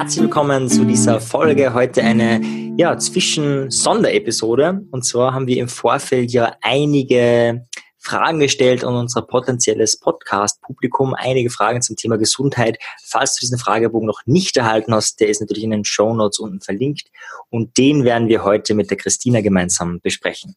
[0.00, 1.74] herzlich willkommen zu dieser Folge.
[1.74, 2.40] Heute eine
[2.78, 4.80] ja, Zwischen-Sonderepisode.
[4.90, 7.66] Und zwar haben wir im Vorfeld ja einige
[7.98, 11.12] Fragen gestellt an unser potenzielles Podcast-Publikum.
[11.12, 12.78] Einige Fragen zum Thema Gesundheit.
[13.04, 16.38] Falls du diesen Fragebogen noch nicht erhalten hast, der ist natürlich in den Show Notes
[16.38, 17.10] unten verlinkt.
[17.50, 20.56] Und den werden wir heute mit der Christina gemeinsam besprechen.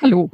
[0.00, 0.30] Hallo.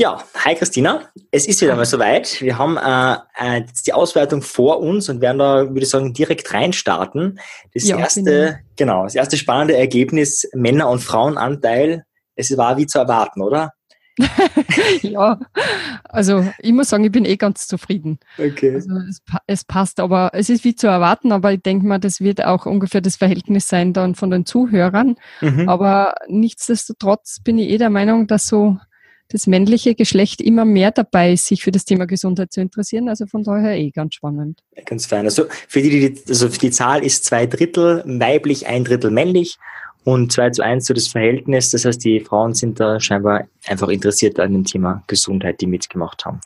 [0.00, 1.02] Ja, hi Christina.
[1.30, 2.40] Es ist wieder mal soweit.
[2.40, 6.54] Wir haben äh, äh, die Auswertung vor uns und werden da, würde ich sagen, direkt
[6.54, 7.38] reinstarten.
[7.74, 12.98] Das ja, erste, genau, das erste spannende Ergebnis Männer- und Frauenanteil, es war wie zu
[12.98, 13.74] erwarten, oder?
[15.02, 15.38] ja,
[16.04, 18.20] also ich muss sagen, ich bin eh ganz zufrieden.
[18.38, 18.76] Okay.
[18.76, 22.22] Also es, es, passt, aber es ist wie zu erwarten, aber ich denke mal, das
[22.22, 25.16] wird auch ungefähr das Verhältnis sein dann von den Zuhörern.
[25.42, 25.68] Mhm.
[25.68, 28.78] Aber nichtsdestotrotz bin ich eh der Meinung, dass so
[29.30, 33.08] das männliche Geschlecht immer mehr dabei ist, sich für das Thema Gesundheit zu interessieren.
[33.08, 34.60] Also von daher eh ganz spannend.
[34.86, 35.24] Ganz fein.
[35.24, 39.58] Also für die, also für die Zahl ist zwei Drittel weiblich, ein Drittel männlich
[40.04, 41.70] und zwei zu eins so das Verhältnis.
[41.70, 46.24] Das heißt, die Frauen sind da scheinbar einfach interessiert an dem Thema Gesundheit, die mitgemacht
[46.24, 46.40] haben.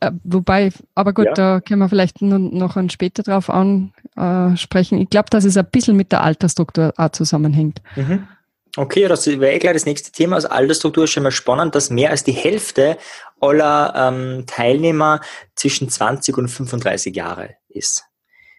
[0.00, 1.32] Äh, wobei, aber gut, ja.
[1.32, 4.98] da können wir vielleicht noch ein später drauf ansprechen.
[4.98, 7.80] Ich glaube, dass es ein bisschen mit der Altersstruktur auch zusammenhängt.
[7.96, 8.26] Mhm.
[8.76, 10.36] Okay, das wäre eh gleich das nächste Thema.
[10.36, 12.98] Also Altersstruktur ist schon mal spannend, dass mehr als die Hälfte
[13.40, 15.20] aller ähm, Teilnehmer
[15.54, 18.04] zwischen 20 und 35 Jahre ist.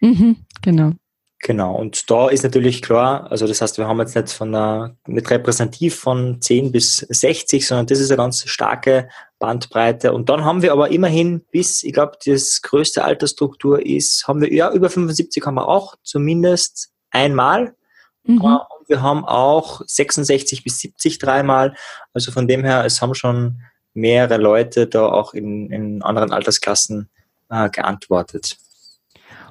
[0.00, 0.92] Mhm, genau.
[1.40, 4.96] Genau, und da ist natürlich klar, also das heißt, wir haben jetzt nicht von einer,
[5.06, 9.08] nicht repräsentativ von 10 bis 60, sondern das ist eine ganz starke
[9.38, 10.12] Bandbreite.
[10.12, 14.52] Und dann haben wir aber immerhin bis, ich glaube, das größte Altersstruktur ist, haben wir,
[14.52, 17.76] ja, über 75 haben wir auch zumindest einmal.
[18.24, 18.58] Mhm.
[18.88, 21.74] Wir haben auch 66 bis 70 dreimal.
[22.12, 23.62] Also von dem her, es haben schon
[23.94, 27.08] mehrere Leute da auch in, in anderen Altersklassen
[27.50, 28.58] äh, geantwortet.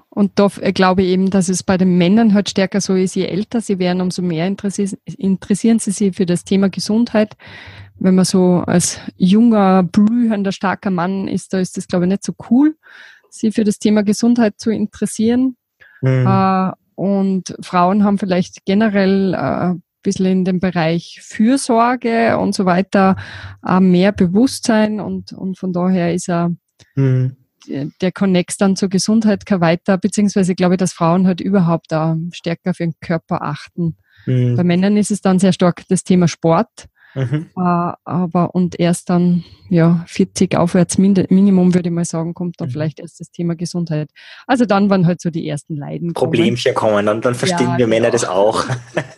[0.09, 3.15] Und da äh, glaube ich eben, dass es bei den Männern halt stärker so ist,
[3.15, 7.35] je älter sie werden, umso mehr interessieren, interessieren sie sich für das Thema Gesundheit.
[7.99, 12.23] Wenn man so als junger, blühender, starker Mann ist, da ist das, glaube ich, nicht
[12.23, 12.75] so cool,
[13.29, 15.57] sie für das Thema Gesundheit zu interessieren.
[16.01, 16.25] Mhm.
[16.25, 22.65] Äh, und Frauen haben vielleicht generell äh, ein bisschen in dem Bereich Fürsorge und so
[22.65, 23.15] weiter
[23.79, 26.55] mehr Bewusstsein und, und von daher ist er
[26.95, 27.35] mhm.
[27.67, 32.15] der Connex dann zur Gesundheit kein weiter, beziehungsweise glaube ich, dass Frauen halt überhaupt auch
[32.31, 33.97] stärker auf ihren Körper achten.
[34.25, 34.55] Mhm.
[34.55, 36.87] Bei Männern ist es dann sehr stark das Thema Sport.
[37.17, 37.47] Mhm.
[37.57, 42.67] Äh, aber und erst dann, ja, 40 aufwärts Minimum, würde ich mal sagen, kommt dann
[42.67, 42.73] mhm.
[42.73, 44.09] vielleicht erst das Thema Gesundheit.
[44.45, 46.13] Also dann waren halt so die ersten Leiden.
[46.13, 48.65] Problemchen kommen, kommen und dann verstehen ja, wir Männer das auch.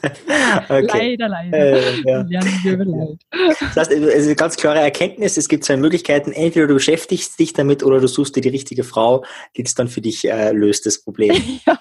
[0.70, 1.18] okay.
[1.18, 1.58] Leider, leider.
[1.58, 2.22] Äh, ja.
[2.22, 3.20] Lernen wir über Leid.
[3.60, 6.32] Das heißt, es ist eine ganz klare Erkenntnis, es gibt zwei Möglichkeiten.
[6.32, 9.26] Entweder du beschäftigst dich damit oder du suchst dir die richtige Frau,
[9.58, 11.36] die das dann für dich äh, löst, das Problem.
[11.68, 11.80] ja.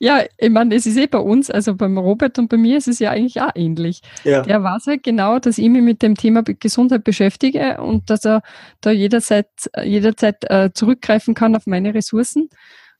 [0.00, 2.88] Ja, ich meine, es ist eh bei uns, also beim Robert und bei mir ist
[2.88, 4.00] es ja eigentlich auch ähnlich.
[4.24, 4.42] Ja.
[4.42, 8.42] Der weiß halt genau, dass ich mich mit dem Thema Gesundheit beschäftige und dass er
[8.80, 9.48] da jederzeit,
[9.82, 12.48] jederzeit äh, zurückgreifen kann auf meine Ressourcen.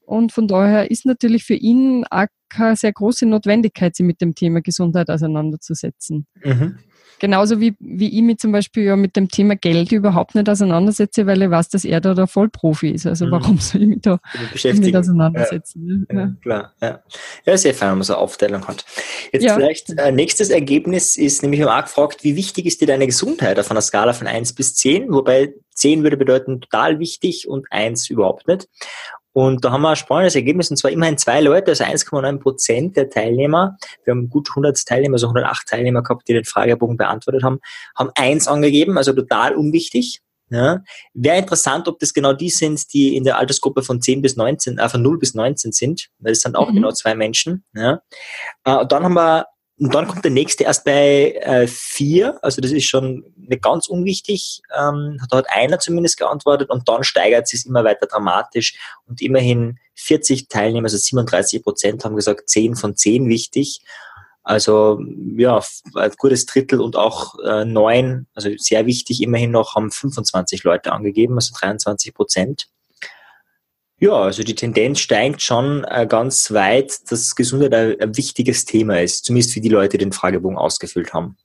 [0.05, 4.35] Und von daher ist natürlich für ihn auch keine sehr große Notwendigkeit, sich mit dem
[4.35, 6.27] Thema Gesundheit auseinanderzusetzen.
[6.43, 6.79] Mhm.
[7.23, 11.25] Genauso wie, wie ich mich zum Beispiel ja mit dem Thema Geld überhaupt nicht auseinandersetze,
[11.25, 13.07] weil ich weiß, dass er da der Vollprofi ist.
[13.07, 13.31] Also mhm.
[13.31, 14.19] warum soll ich mich da
[14.65, 16.05] mit auseinandersetzen?
[16.11, 16.35] Ja, ja.
[16.43, 17.01] Klar, ja.
[17.47, 18.85] Ja, sehr fein, wenn man so eine Aufteilung hat.
[19.31, 19.55] Jetzt ja.
[19.55, 23.71] vielleicht äh, nächstes Ergebnis ist nämlich auch gefragt, wie wichtig ist dir deine Gesundheit auf
[23.71, 25.13] einer Skala von 1 bis 10?
[25.13, 28.69] Wobei 10 würde bedeuten total wichtig und 1 überhaupt nicht.
[29.33, 32.97] Und da haben wir ein spannendes Ergebnis, und zwar immerhin zwei Leute, also 1,9 Prozent
[32.97, 37.43] der Teilnehmer, wir haben gut 100 Teilnehmer, also 108 Teilnehmer gehabt, die den Fragebogen beantwortet
[37.43, 37.61] haben,
[37.97, 40.21] haben eins angegeben, also total unwichtig.
[40.51, 40.83] Ja.
[41.15, 44.77] Wäre interessant, ob das genau die sind, die in der Altersgruppe von 10 bis 19,
[44.77, 46.75] äh, von 0 bis 19 sind, weil das sind auch mhm.
[46.75, 47.65] genau zwei Menschen.
[47.75, 48.03] Ja.
[48.65, 49.47] Äh, und dann haben wir
[49.79, 53.89] und dann kommt der nächste erst bei äh, vier, also das ist schon nicht ganz
[53.89, 54.61] unwichtig.
[54.77, 59.21] Ähm, da hat einer zumindest geantwortet und dann steigert es sich immer weiter dramatisch und
[59.23, 63.81] immerhin 40 Teilnehmer, also 37 Prozent haben gesagt, 10 von 10 wichtig.
[64.45, 65.01] Also
[65.37, 65.63] ja,
[65.95, 70.93] ein gutes Drittel und auch äh, neun, also sehr wichtig immerhin noch, haben 25 Leute
[70.93, 72.67] angegeben, also 23 Prozent.
[74.03, 79.01] Ja, also die Tendenz steigt schon äh, ganz weit, dass Gesundheit ein, ein, wichtiges Thema
[79.01, 81.37] ist, zumindest für die Leute, die den Fragebogen ausgefüllt haben.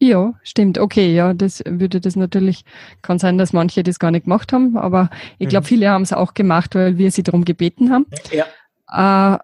[0.00, 0.78] Ja, stimmt.
[0.78, 2.64] Okay, ja, das würde das natürlich,
[3.02, 5.68] kann sein, dass manche das gar nicht gemacht haben, aber ich glaube, mhm.
[5.68, 8.06] viele haben es auch gemacht, weil wir sie darum gebeten haben.
[8.32, 9.36] Ja.
[9.36, 9.38] Äh,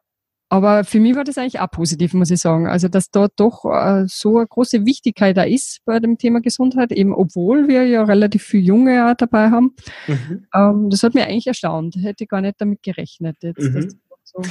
[0.52, 2.66] aber für mich war das eigentlich auch positiv, muss ich sagen.
[2.66, 6.92] Also, dass dort doch äh, so eine große Wichtigkeit da ist bei dem Thema Gesundheit,
[6.92, 9.74] eben obwohl wir ja relativ viele Junge auch dabei haben.
[10.06, 10.46] Mhm.
[10.54, 11.96] Ähm, das hat mich eigentlich erstaunt.
[11.96, 13.38] Hätte ich gar nicht damit gerechnet.
[13.40, 13.98] Jetzt, mhm.
[14.24, 14.42] so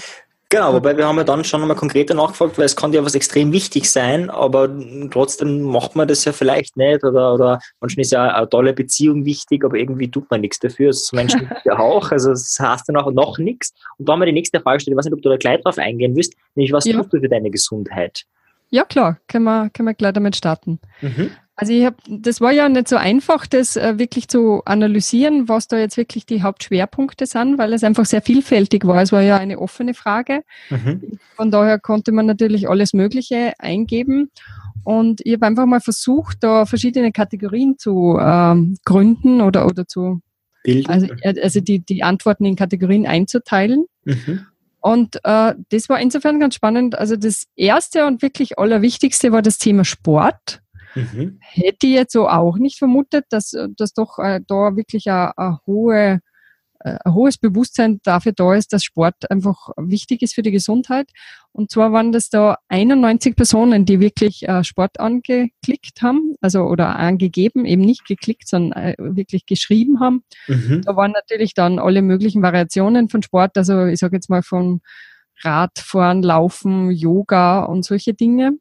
[0.52, 3.16] Genau, wobei wir haben ja dann schon nochmal konkreter nachgefragt, weil es kann ja was
[3.16, 4.70] extrem wichtig sein, aber
[5.10, 9.24] trotzdem macht man das ja vielleicht nicht oder, oder manchmal ist ja eine tolle Beziehung
[9.24, 10.88] wichtig, aber irgendwie tut man nichts dafür.
[10.88, 13.74] Also so Menschen ja auch, also das heißt dann auch noch nichts.
[13.98, 15.62] Und da haben wir die nächste Frage gestellt, ich weiß nicht, ob du da gleich
[15.62, 16.98] drauf eingehen willst, nämlich was ja.
[16.98, 18.26] tust du für deine Gesundheit?
[18.72, 20.82] Ja, klar, können wir, können wir gleich damit starten.
[21.00, 21.32] Mhm.
[21.62, 25.68] Also ich habe, das war ja nicht so einfach, das äh, wirklich zu analysieren, was
[25.68, 29.00] da jetzt wirklich die Hauptschwerpunkte sind, weil es einfach sehr vielfältig war.
[29.00, 30.42] Es war ja eine offene Frage.
[30.72, 31.20] Mhm.
[31.36, 34.32] Von daher konnte man natürlich alles Mögliche eingeben.
[34.84, 40.20] Und ich habe einfach mal versucht, da verschiedene Kategorien zu ähm, gründen oder, oder zu
[40.64, 40.90] Bilden.
[40.90, 43.86] Also, äh, also die, die Antworten in Kategorien einzuteilen.
[44.06, 44.48] Mhm.
[44.80, 46.98] Und äh, das war insofern ganz spannend.
[46.98, 50.61] Also das erste und wirklich allerwichtigste war das Thema Sport.
[50.96, 51.40] Mhm.
[51.42, 55.60] Hätte ich jetzt so auch nicht vermutet, dass, dass doch äh, da wirklich eine, eine
[55.66, 56.22] hohe
[56.84, 61.10] äh, ein hohes Bewusstsein dafür da ist, dass Sport einfach wichtig ist für die Gesundheit.
[61.52, 66.96] Und zwar waren das da 91 Personen, die wirklich äh, Sport angeklickt haben, also oder
[66.96, 70.24] angegeben, eben nicht geklickt, sondern äh, wirklich geschrieben haben.
[70.48, 70.82] Mhm.
[70.84, 74.82] Da waren natürlich dann alle möglichen Variationen von Sport, also ich sage jetzt mal von
[75.44, 78.54] Radfahren, Laufen, Yoga und solche Dinge.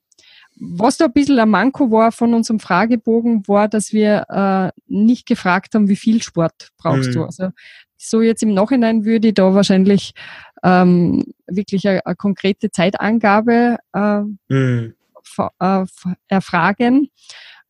[0.63, 5.27] Was da ein bisschen ein Manko war von unserem Fragebogen, war, dass wir äh, nicht
[5.27, 7.15] gefragt haben, wie viel Sport brauchst mhm.
[7.15, 7.25] du.
[7.25, 7.49] Also
[7.97, 10.13] so jetzt im Nachhinein würde ich da wahrscheinlich
[10.63, 14.95] ähm, wirklich eine, eine, konkrete Zeitangabe äh, mhm.
[15.59, 15.85] äh,
[16.29, 17.09] erfragen.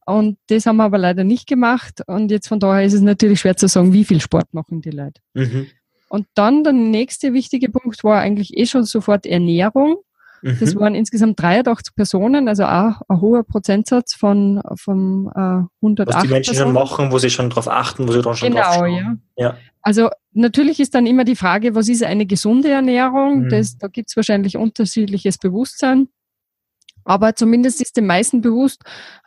[0.04, 2.02] Und das haben wir aber leider nicht gemacht.
[2.08, 4.90] Und jetzt von daher ist es natürlich schwer zu sagen, wie viel Sport machen die
[4.90, 5.20] Leute.
[5.34, 5.68] Mhm.
[6.08, 9.98] Und dann der nächste wichtige Punkt war eigentlich eh schon sofort Ernährung.
[10.42, 10.56] Mhm.
[10.60, 16.22] Das waren insgesamt 83 Personen, also auch ein hoher Prozentsatz von, von äh, 108 Was
[16.22, 16.74] die Menschen Personen.
[16.74, 19.22] schon machen, wo sie schon darauf achten, wo sie dann schon genau, drauf schauen.
[19.36, 19.44] Ja.
[19.44, 19.56] ja.
[19.82, 23.44] Also natürlich ist dann immer die Frage, was ist eine gesunde Ernährung?
[23.44, 23.48] Mhm.
[23.48, 26.08] Das, da gibt es wahrscheinlich unterschiedliches Bewusstsein.
[27.04, 28.82] Aber zumindest ist den meisten bewusst,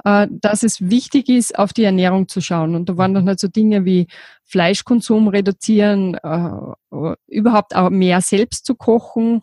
[0.06, 2.76] äh, dass es wichtig ist, auf die Ernährung zu schauen.
[2.76, 4.08] Und da waren dann halt so Dinge wie
[4.46, 9.42] Fleischkonsum reduzieren, äh, überhaupt auch mehr selbst zu kochen,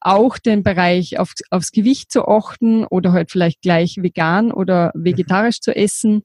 [0.00, 5.60] auch den Bereich auf, aufs Gewicht zu achten oder halt vielleicht gleich vegan oder vegetarisch
[5.60, 6.22] zu essen.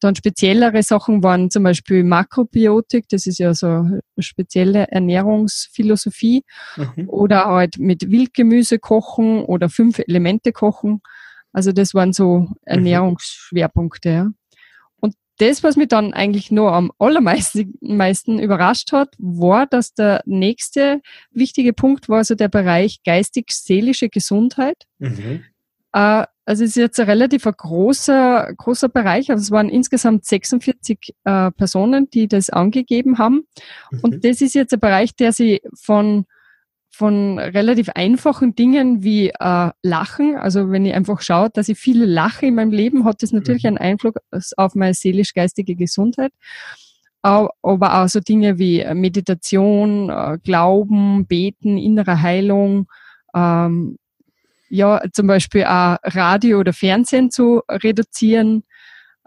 [0.00, 6.42] Dann speziellere Sachen waren zum Beispiel Makrobiotik, das ist ja so eine spezielle Ernährungsphilosophie.
[6.76, 7.08] Mhm.
[7.08, 11.02] Oder halt mit Wildgemüse kochen oder fünf Elemente kochen.
[11.52, 12.54] Also das waren so mhm.
[12.64, 14.08] Ernährungsschwerpunkte.
[14.08, 14.30] Ja
[15.42, 21.00] das, was mich dann eigentlich nur am allermeisten meisten überrascht hat, war, dass der nächste
[21.32, 24.84] wichtige Punkt war so der Bereich geistig-seelische Gesundheit.
[24.98, 25.42] Mhm.
[25.92, 29.30] Äh, also es ist jetzt ein relativ großer, großer Bereich.
[29.30, 33.46] Also es waren insgesamt 46 äh, Personen, die das angegeben haben.
[33.90, 34.00] Mhm.
[34.02, 36.26] Und das ist jetzt ein Bereich, der sie von
[37.02, 40.36] von relativ einfachen Dingen wie äh, Lachen.
[40.36, 43.64] Also wenn ich einfach schaue, dass ich viele lache in meinem Leben, hat das natürlich
[43.64, 43.70] mhm.
[43.70, 44.14] einen Einfluss
[44.56, 46.30] auf meine seelisch-geistige Gesundheit.
[47.20, 52.86] Aber auch so Dinge wie Meditation, äh, Glauben, Beten, innere Heilung,
[53.34, 53.98] ähm,
[54.68, 58.62] ja, zum Beispiel auch Radio oder Fernsehen zu reduzieren.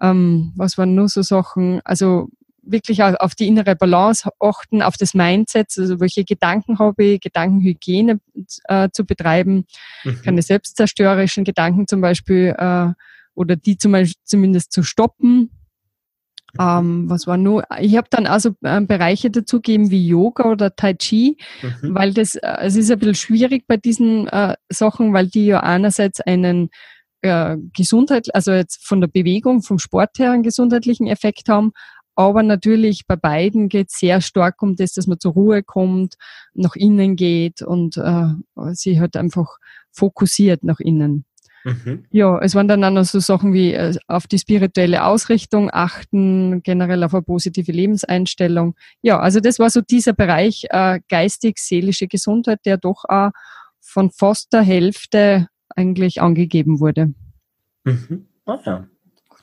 [0.02, 1.82] Ähm, was waren nur so Sachen?
[1.84, 2.30] Also
[2.66, 8.20] wirklich auf die innere Balance achten, auf das Mindset, also welche Gedanken habe ich, Gedankenhygiene
[8.66, 9.66] äh, zu betreiben,
[10.04, 10.22] mhm.
[10.24, 12.88] keine selbstzerstörerischen Gedanken zum Beispiel äh,
[13.36, 15.52] oder die zum Beispiel zumindest zu stoppen.
[16.58, 17.64] Ähm, was war nur?
[17.80, 21.96] Ich habe dann also äh, Bereiche dazugegeben wie Yoga oder Tai Chi, mhm.
[21.96, 25.60] weil das äh, es ist ein bisschen schwierig bei diesen äh, Sachen, weil die ja
[25.60, 26.70] einerseits einen
[27.22, 31.74] äh, Gesundheit, also jetzt von der Bewegung, vom Sport her einen gesundheitlichen Effekt haben,
[32.16, 36.16] aber natürlich bei beiden geht es sehr stark um das, dass man zur Ruhe kommt,
[36.54, 38.28] nach innen geht und äh,
[38.74, 39.58] sie halt einfach
[39.92, 41.26] fokussiert nach innen.
[41.66, 42.06] Mhm.
[42.12, 46.62] Ja, es waren dann auch noch so Sachen wie äh, auf die spirituelle Ausrichtung achten,
[46.62, 48.76] generell auf eine positive Lebenseinstellung.
[49.02, 53.32] Ja, also das war so dieser Bereich äh, geistig-seelische Gesundheit, der doch auch
[53.82, 57.14] von fast der Hälfte eigentlich angegeben wurde.
[57.84, 58.28] Mhm.
[58.46, 58.88] Ah ja.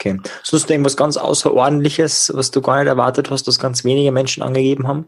[0.03, 0.19] Okay.
[0.43, 4.89] Sonst irgendwas ganz Außerordentliches, was du gar nicht erwartet hast, dass ganz wenige Menschen angegeben
[4.89, 5.07] haben?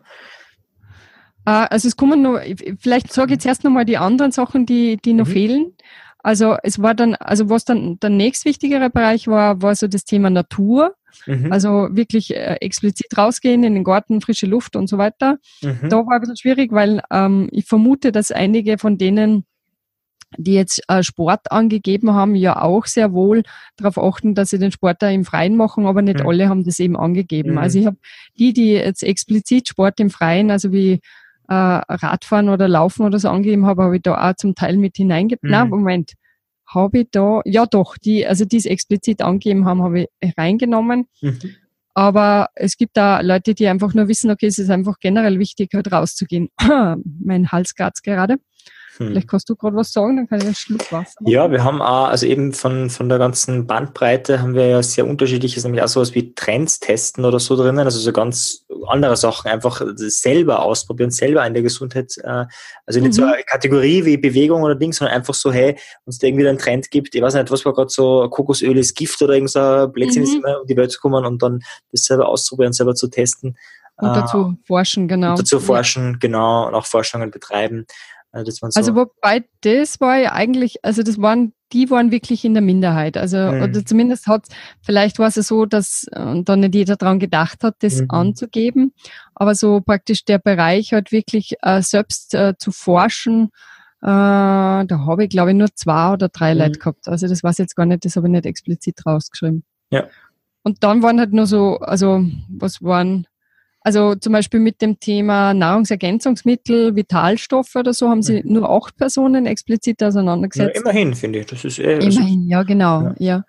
[1.47, 2.41] Äh, also es kommen nur,
[2.79, 5.33] vielleicht sage ich jetzt erst nochmal die anderen Sachen, die, die noch mhm.
[5.33, 5.77] fehlen.
[6.23, 10.31] Also es war dann, also was dann der nächstwichtigere Bereich war, war so das Thema
[10.31, 10.95] Natur.
[11.27, 11.53] Mhm.
[11.53, 15.39] Also wirklich äh, explizit rausgehen in den Garten, frische Luft und so weiter.
[15.61, 15.89] Mhm.
[15.91, 19.45] Da war ein bisschen schwierig, weil ähm, ich vermute, dass einige von denen
[20.37, 23.43] die jetzt äh, Sport angegeben haben, ja auch sehr wohl
[23.77, 26.29] darauf achten, dass sie den Sport da im Freien machen, aber nicht mhm.
[26.29, 27.53] alle haben das eben angegeben.
[27.53, 27.59] Mhm.
[27.59, 27.97] Also ich habe
[28.39, 31.01] die, die jetzt explizit Sport im Freien, also wie
[31.49, 34.97] äh, Radfahren oder Laufen oder so angegeben habe, habe ich da auch zum Teil mit
[34.97, 35.49] hineingegeben.
[35.49, 35.53] Mhm.
[35.53, 36.13] Nein, Moment,
[36.67, 41.07] habe ich da, ja doch, die, also die es explizit angegeben haben, habe ich reingenommen.
[41.21, 41.39] Mhm.
[41.95, 45.71] Aber es gibt da Leute, die einfach nur wissen, okay, es ist einfach generell wichtig,
[45.75, 46.49] halt rauszugehen.
[47.25, 48.39] mein Hals gerade.
[48.99, 49.09] Hm.
[49.09, 51.31] Vielleicht kannst du gerade was sagen, dann kann ich einen Schluck Wasser machen.
[51.31, 55.07] Ja, wir haben auch, also eben von, von der ganzen Bandbreite haben wir ja sehr
[55.07, 59.51] unterschiedliches, nämlich auch sowas wie Trends testen oder so drinnen, also so ganz andere Sachen,
[59.51, 62.45] einfach selber ausprobieren, selber in der Gesundheit, äh,
[62.87, 63.13] also nicht mhm.
[63.13, 66.59] so eine Kategorie wie Bewegung oder Ding, sondern einfach so, hey, uns da irgendwie einen
[66.59, 69.89] Trend gibt, ich weiß nicht, was war gerade so, Kokosöl ist Gift oder irgend so
[69.89, 70.29] Blödsinn mhm.
[70.29, 71.61] ist immer um die Welt zu kommen und dann
[71.91, 73.57] das selber auszuprobieren, selber zu testen.
[73.97, 75.31] Und dazu äh, forschen, genau.
[75.31, 77.87] Und dazu forschen, genau, und auch Forschungen betreiben.
[78.35, 82.55] Also, so also wobei das war ja eigentlich, also das waren, die waren wirklich in
[82.55, 83.17] der Minderheit.
[83.17, 83.63] Also mhm.
[83.63, 84.47] oder zumindest hat
[84.83, 88.11] vielleicht war es so, dass äh, da nicht jeder daran gedacht hat, das mhm.
[88.11, 88.93] anzugeben.
[89.37, 93.51] Aber so praktisch der Bereich halt wirklich äh, selbst äh, zu forschen,
[94.03, 96.61] äh, da habe ich glaube ich nur zwei oder drei mhm.
[96.61, 97.07] Leute gehabt.
[97.07, 99.63] Also das weiß ich jetzt gar nicht, das habe ich nicht explizit rausgeschrieben.
[99.91, 100.09] Ja.
[100.65, 103.29] Und dann waren halt nur so, also was waren
[103.85, 108.55] also zum Beispiel mit dem Thema Nahrungsergänzungsmittel, Vitalstoffe oder so haben sie mhm.
[108.55, 110.77] nur acht Personen explizit auseinandergesetzt.
[110.77, 111.47] Ja, immerhin, finde ich.
[111.47, 113.03] Das ist eher, immerhin, ja, genau.
[113.03, 113.15] Ja.
[113.19, 113.45] ja.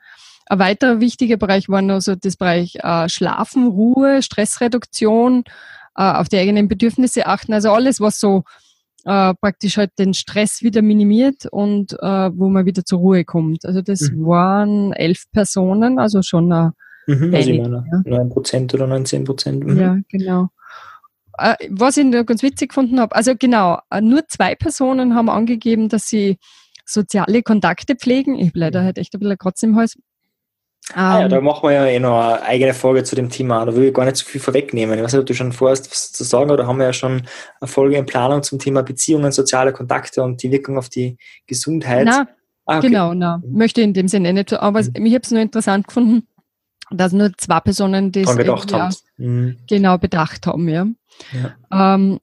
[0.47, 5.45] Ein weiterer wichtiger Bereich war also das Bereich äh, Schlafen, Ruhe, Stressreduktion,
[5.95, 7.53] äh, auf die eigenen Bedürfnisse achten.
[7.53, 8.43] Also alles, was so
[9.05, 13.63] äh, praktisch halt den Stress wieder minimiert und äh, wo man wieder zur Ruhe kommt.
[13.65, 14.25] Also das mhm.
[14.25, 16.73] waren elf Personen, also schon eine
[17.07, 18.21] Mhm, also ich meine, ja.
[18.21, 19.63] 9% oder 19%.
[19.63, 19.79] Mhm.
[19.79, 20.49] Ja, genau.
[21.37, 25.89] Äh, was ich ganz witzig gefunden habe, also genau, äh, nur zwei Personen haben angegeben,
[25.89, 26.37] dass sie
[26.85, 28.35] soziale Kontakte pflegen.
[28.35, 29.97] Ich habe leider halt echt ein bisschen Kratz im Hals.
[30.93, 33.65] Ah, ja, da ähm, machen wir ja eh noch eine eigene Folge zu dem Thema.
[33.65, 34.97] Da will ich gar nicht so viel vorwegnehmen.
[34.97, 37.23] Ich weiß nicht, ob du schon vorhast, was zu sagen, oder haben wir ja schon
[37.59, 42.05] eine Folge in Planung zum Thema Beziehungen, soziale Kontakte und die Wirkung auf die Gesundheit.
[42.05, 42.27] Na,
[42.65, 42.89] ah, okay.
[42.89, 44.53] Genau, na, möchte in dem Sinne nicht.
[44.53, 45.05] Aber mhm.
[45.05, 46.27] ich habe es nur interessant gefunden,
[46.97, 48.95] dass nur zwei Personen das gedacht haben.
[49.17, 49.57] Mhm.
[49.67, 50.67] genau bedacht haben.
[50.67, 50.87] Ja.
[51.31, 51.95] ja.
[51.95, 52.19] Ähm,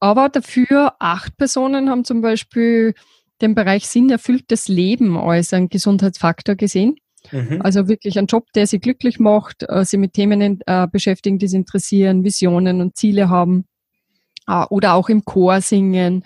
[0.00, 2.94] aber dafür acht Personen haben zum Beispiel
[3.40, 6.96] den Bereich Sinn erfülltes Leben als einen Gesundheitsfaktor gesehen.
[7.32, 7.62] Mhm.
[7.62, 11.48] Also wirklich ein Job, der sie glücklich macht, äh, sie mit Themen äh, beschäftigen, die
[11.48, 13.66] sie interessieren, Visionen und Ziele haben.
[14.46, 16.24] Äh, oder auch im Chor singen,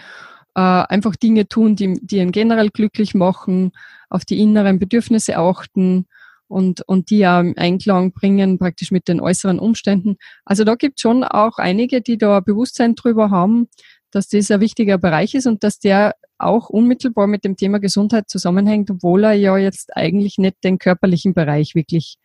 [0.54, 3.71] einfach Dinge tun, die, die ihn generell glücklich machen,
[4.11, 6.09] auf die inneren Bedürfnisse achten
[6.49, 10.17] und, und die ja im Einklang bringen, praktisch mit den äußeren Umständen.
[10.45, 13.69] Also da gibt es schon auch einige, die da Bewusstsein drüber haben,
[14.11, 18.28] dass das ein wichtiger Bereich ist und dass der auch unmittelbar mit dem Thema Gesundheit
[18.28, 22.17] zusammenhängt, obwohl er ja jetzt eigentlich nicht den körperlichen Bereich wirklich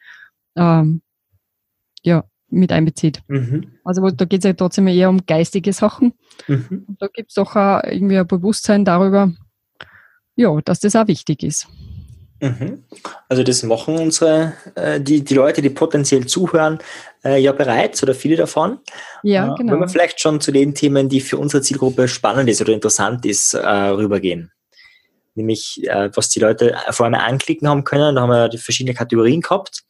[0.55, 1.01] ähm,
[2.03, 3.23] ja, mit einbezieht.
[3.27, 3.73] Mhm.
[3.83, 6.13] Also da geht es ja trotzdem eher um geistige Sachen.
[6.47, 6.85] Mhm.
[6.87, 9.33] Und da gibt es doch auch irgendwie ein Bewusstsein darüber,
[10.35, 11.67] ja, dass das auch wichtig ist.
[12.43, 12.83] Mhm.
[13.29, 16.79] Also das machen unsere, äh, die, die Leute, die potenziell zuhören,
[17.23, 18.79] äh, ja bereits oder viele davon.
[19.23, 19.73] Ja, genau.
[19.73, 23.25] Wenn wir vielleicht schon zu den Themen, die für unsere Zielgruppe spannend ist oder interessant
[23.25, 24.51] ist, äh, rübergehen.
[25.35, 25.81] Nämlich,
[26.13, 29.83] was die Leute vor allem anklicken haben können, da haben wir die verschiedene Kategorien gehabt.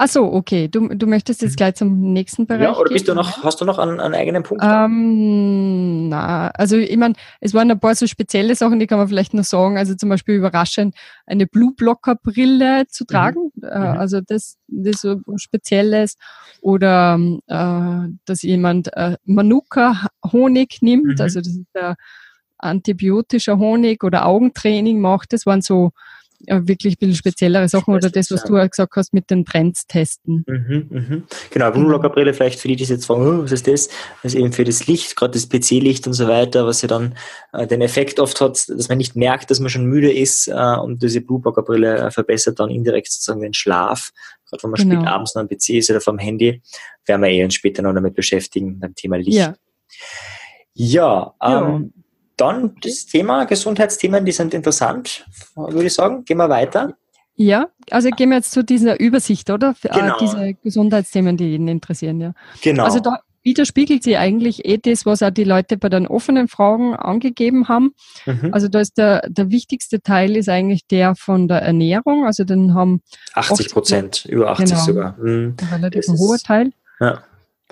[0.00, 0.68] Ach so, okay.
[0.68, 2.62] Du, du möchtest jetzt gleich zum nächsten Bereich.
[2.62, 4.62] Ja, oder bist gehen, du noch, hast du noch einen, einen eigenen Punkt?
[4.64, 9.08] Ähm, na, also ich meine, es waren ein paar so spezielle Sachen, die kann man
[9.08, 9.76] vielleicht noch sagen.
[9.76, 10.94] Also zum Beispiel überraschend
[11.26, 13.06] eine Blue Blocker Brille zu mhm.
[13.08, 13.50] tragen.
[13.56, 13.64] Mhm.
[13.64, 16.16] Äh, also das, das so Spezielles.
[16.60, 21.18] Oder äh, dass jemand äh, Manuka Honig nimmt.
[21.18, 21.20] Mhm.
[21.20, 21.96] Also das ist der
[22.56, 25.32] antibiotischer Honig oder Augentraining macht.
[25.32, 25.90] Das waren so
[26.46, 29.86] wirklich ein bisschen speziellere Sachen oder das, was du auch gesagt hast mit den Trends
[29.86, 30.44] testen.
[30.46, 31.22] Mhm, mhm.
[31.50, 33.88] Genau, Blumenlockerbrille vielleicht für die, die jetzt fragen, oh, was ist das?
[34.22, 37.14] Das ist eben für das Licht, gerade das PC-Licht und so weiter, was ja dann
[37.52, 40.76] äh, den Effekt oft hat, dass man nicht merkt, dass man schon müde ist äh,
[40.76, 44.10] und diese Blumenlockerbrille äh, verbessert dann indirekt sozusagen den Schlaf,
[44.48, 45.00] gerade wenn man genau.
[45.00, 46.62] spät abends noch am PC ist oder vom Handy,
[47.06, 49.36] werden wir eh uns später noch damit beschäftigen, beim Thema Licht.
[49.36, 49.54] Ja,
[50.74, 52.02] ja, ähm, ja.
[52.38, 56.24] Dann das Thema, Gesundheitsthemen, die sind interessant, würde ich sagen.
[56.24, 56.94] Gehen wir weiter.
[57.34, 59.74] Ja, also gehen wir jetzt zu dieser Übersicht, oder?
[59.82, 60.16] Äh, genau.
[60.18, 62.32] diese Gesundheitsthemen, die jeden interessieren, ja.
[62.62, 62.84] Genau.
[62.84, 66.94] Also da widerspiegelt sie eigentlich eh das, was auch die Leute bei den offenen Fragen
[66.94, 67.94] angegeben haben.
[68.26, 68.50] Mhm.
[68.52, 72.26] Also da ist der, der wichtigste Teil ist eigentlich der von der Ernährung.
[72.26, 73.02] Also den haben
[73.34, 75.16] 80 Prozent, über 80 genau, sogar.
[75.18, 75.56] Mhm.
[75.60, 76.72] Ein relativ ein hoher Teil.
[77.00, 77.22] Ja.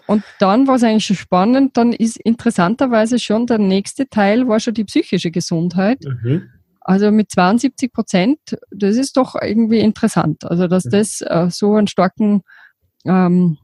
[0.07, 4.61] Und dann war es eigentlich schon spannend, dann ist interessanterweise schon der nächste Teil war
[4.61, 6.05] schon die psychische Gesundheit.
[6.05, 6.51] Mhm.
[6.81, 8.39] Also mit 72 Prozent,
[8.71, 10.45] das ist doch irgendwie interessant.
[10.45, 10.91] Also dass mhm.
[10.91, 12.43] das äh, so einen starken
[13.05, 13.59] ähm,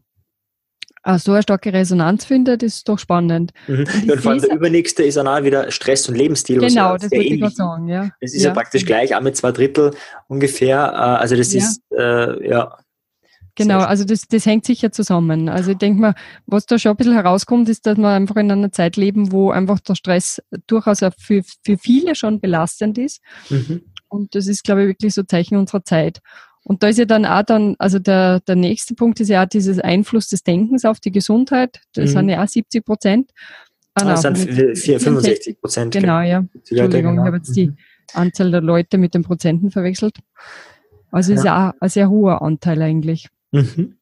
[1.05, 3.53] Ah, so eine starke Resonanz findet, ist doch spannend.
[3.67, 3.87] Mhm.
[4.07, 6.61] Ja, und vor allem der übernächste ist dann auch wieder Stress und Lebensstil.
[6.61, 8.11] Genau, das würde ich gerade sagen, ja.
[8.21, 9.95] Das ist ja, ja praktisch gleich, auch mit zwei Drittel
[10.29, 10.79] ungefähr.
[10.79, 11.59] Äh, also das ja.
[11.59, 12.79] ist, äh, ja.
[13.54, 15.49] Genau, also das, das hängt sicher zusammen.
[15.49, 16.14] Also ich denke mal,
[16.47, 19.50] was da schon ein bisschen herauskommt, ist, dass wir einfach in einer Zeit leben, wo
[19.50, 23.21] einfach der Stress durchaus auch für, für viele schon belastend ist.
[23.50, 23.82] Mhm.
[24.09, 26.21] Und das ist, glaube ich, wirklich so Zeichen unserer Zeit.
[26.64, 29.49] Und da ist ja dann auch dann, also der, der nächste Punkt ist ja auch
[29.49, 31.80] dieses Einfluss des Denkens auf die Gesundheit.
[31.94, 32.12] Das mhm.
[32.14, 33.30] sind ja auch 70 Prozent.
[33.94, 35.92] Ah, das sind 65 Prozent.
[35.92, 36.44] Genau, ja.
[36.54, 37.23] Entschuldigung, genau.
[37.23, 37.76] ich habe jetzt die mhm.
[38.14, 40.18] Anzahl der Leute mit den Prozenten verwechselt.
[41.11, 41.38] Also ja.
[41.38, 43.28] ist ja auch ein sehr hoher Anteil eigentlich.
[43.52, 43.97] Mhm.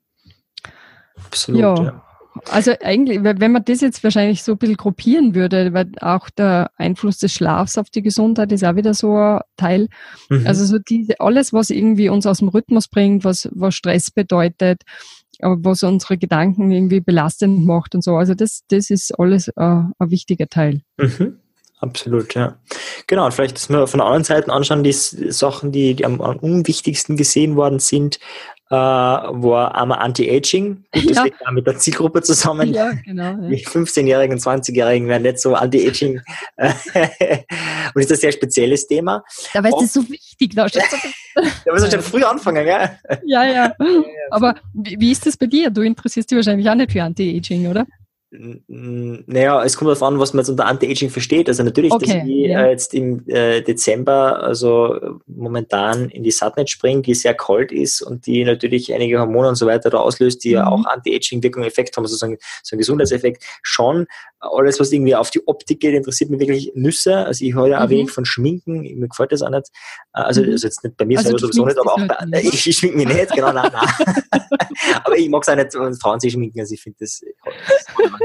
[1.27, 1.61] Absolut.
[1.61, 1.75] Ja.
[1.83, 2.03] ja.
[2.49, 6.71] Also eigentlich, wenn man das jetzt wahrscheinlich so ein bisschen gruppieren würde, weil auch der
[6.77, 9.89] Einfluss des Schlafs auf die Gesundheit ist auch wieder so ein Teil.
[10.29, 10.47] Mhm.
[10.47, 14.83] Also so diese, alles, was irgendwie uns aus dem Rhythmus bringt, was, was Stress bedeutet,
[15.41, 18.17] was unsere Gedanken irgendwie belastend macht und so.
[18.17, 20.83] Also das, das ist alles äh, ein wichtiger Teil.
[20.99, 21.39] Mhm.
[21.81, 22.59] Absolut, ja.
[23.07, 26.21] Genau, und vielleicht, dass wir von der anderen Seite anschauen, die Sachen, die, die am,
[26.21, 28.21] am unwichtigsten gesehen worden sind,
[28.71, 30.85] äh, war einmal Anti-Aging.
[30.93, 31.25] Gut, das ja.
[31.25, 32.73] liegt mit der Zielgruppe zusammen.
[32.73, 33.23] Ja, genau.
[33.43, 33.49] Ja.
[33.49, 36.21] Die 15-Jährigen und 20-Jährigen werden nicht so Anti-Aging.
[36.57, 39.25] und ist ein sehr spezielles Thema.
[39.53, 40.55] Dabei ist das so wichtig.
[41.33, 42.91] Da, da müssen wir schon früh anfangen, gell?
[43.25, 43.73] Ja, ja.
[44.31, 45.71] Aber wie ist das bei dir?
[45.71, 47.87] Du interessierst dich wahrscheinlich auch nicht für Anti-Aging, oder?
[48.33, 51.49] Naja, es kommt darauf an, was man jetzt unter Anti-Aging versteht.
[51.49, 52.65] Also natürlich, okay, dass ich ja.
[52.65, 58.03] äh, jetzt im äh, Dezember, also momentan in die Subnet springe, die sehr kalt ist
[58.03, 60.55] und die natürlich einige Hormone und so weiter da auslöst, die mhm.
[60.55, 63.43] ja auch Anti-Aging-Wirkung, Effekt haben, also so, ein, so einen Gesundheitseffekt.
[63.63, 64.07] Schon
[64.39, 67.27] alles, was irgendwie auf die Optik geht, interessiert mich wirklich Nüsse.
[67.27, 67.91] Also ich höre ja auch mhm.
[67.91, 69.69] wenig von Schminken, mir gefällt das auch nicht.
[70.15, 70.53] Äh, also, mhm.
[70.53, 72.47] also jetzt nicht bei mir also sowieso nicht, aber auch bei anderen.
[72.51, 74.41] Ich, ich schminke mich nicht, genau, nein, nein.
[75.05, 77.87] aber ich mag es auch nicht, wenn Frauen sich schminken, also ich finde das, das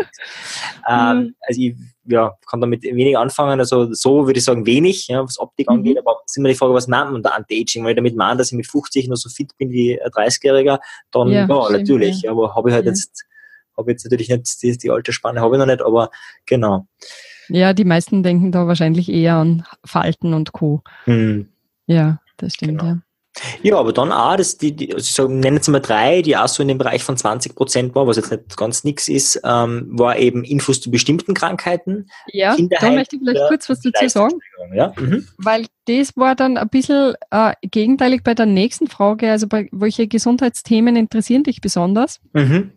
[0.90, 1.36] ähm, mhm.
[1.42, 1.76] also ich
[2.08, 3.60] ja, kann damit wenig anfangen.
[3.60, 5.78] Also so würde ich sagen wenig, ja, was Optik mhm.
[5.78, 5.98] angeht.
[5.98, 7.84] Aber es ist immer die Frage, was meint man unter Anti-Aging?
[7.84, 10.80] Weil ich damit meine, dass ich mit 50 noch so fit bin wie ein 30-Jähriger,
[11.12, 12.22] dann ja, ja stimmt, natürlich.
[12.22, 12.32] Ja.
[12.32, 13.26] Aber habe ich halt jetzt,
[13.78, 16.12] habe jetzt natürlich nicht die, die alte Spanne, habe ich noch nicht, aber
[16.46, 16.88] genau.
[17.50, 20.82] Ja, die meisten denken da wahrscheinlich eher an Falten und Co.
[21.06, 21.50] Mhm.
[21.88, 22.86] Ja, das stimmt, genau.
[22.86, 23.02] ja.
[23.64, 26.38] Ja, aber dann auch, das, die, die, also ich sag, nenne jetzt mal drei, die
[26.38, 29.42] auch so in dem Bereich von 20 Prozent war, was jetzt nicht ganz nix ist,
[29.44, 32.08] ähm, war eben Infos zu bestimmten Krankheiten.
[32.28, 34.40] Ja, da möchte ich vielleicht kurz was dazu sagen.
[34.74, 34.94] Ja?
[34.98, 35.28] Mhm.
[35.38, 40.08] Weil das war dann ein bisschen äh, gegenteilig bei der nächsten Frage, also bei welche
[40.08, 42.22] Gesundheitsthemen interessieren dich besonders?
[42.34, 42.72] Mhm.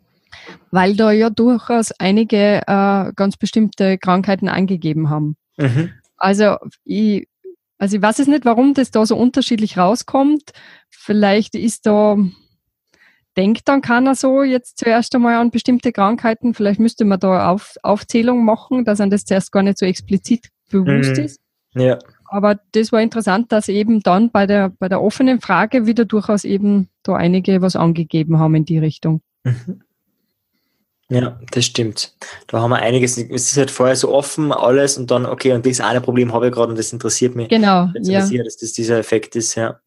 [0.71, 5.37] Weil da ja durchaus einige äh, ganz bestimmte Krankheiten angegeben haben.
[5.57, 5.93] Mhm.
[6.17, 7.29] Also ich
[7.79, 10.51] also ich weiß es nicht, warum das da so unterschiedlich rauskommt.
[10.91, 12.17] Vielleicht ist da,
[13.37, 16.55] denkt dann keiner so jetzt zuerst einmal an bestimmte Krankheiten.
[16.55, 20.49] Vielleicht müsste man da auf, Aufzählung machen, dass einem das zuerst gar nicht so explizit
[20.71, 21.25] bewusst mhm.
[21.25, 21.41] ist.
[21.75, 21.99] Ja.
[22.31, 26.45] Aber das war interessant, dass eben dann bei der, bei der offenen Frage wieder durchaus
[26.45, 29.23] eben da einige was angegeben haben in die Richtung.
[29.45, 29.83] Mhm.
[31.11, 32.13] Ja, das stimmt.
[32.49, 33.17] Da haben wir einiges.
[33.17, 36.49] Es ist halt vorher so offen alles und dann, okay, und das eine Problem habe
[36.49, 37.49] ich gerade und das interessiert mich.
[37.49, 37.89] Genau.
[37.95, 38.21] Jetzt ja.
[38.21, 39.81] Sicher, dass das dieser Effekt ist, ja.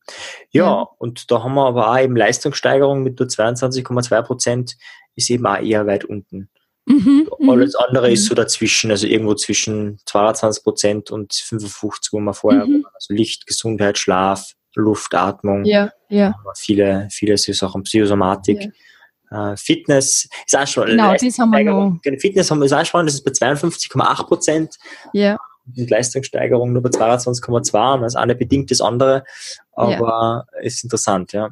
[0.49, 0.65] ja.
[0.65, 4.77] Ja, und da haben wir aber auch eben Leistungssteigerung mit nur 22,2 Prozent,
[5.15, 6.49] ist eben auch eher weit unten.
[6.87, 8.13] Mhm, alles andere mhm.
[8.13, 12.83] ist so dazwischen, also irgendwo zwischen 22 Prozent und 55, wo wir vorher mhm.
[12.83, 12.85] waren.
[12.95, 15.65] Also Licht, Gesundheit, Schlaf, Luft, Atmung.
[15.65, 16.33] Ja, ja.
[16.57, 18.63] Viele, viele Sachen, Psychosomatik.
[18.63, 18.71] Ja.
[19.33, 20.87] Uh, Fitness ist auch schon.
[20.87, 21.97] Genau, das haben wir noch.
[22.19, 24.75] Fitness haben wir auch schon, das ist bei 52,8 Prozent.
[25.13, 25.37] Ja.
[25.65, 29.23] Und Leistungssteigerung nur bei 22,2 und das eine bedingt das andere.
[29.71, 30.61] Aber ja.
[30.61, 31.49] ist interessant, ja.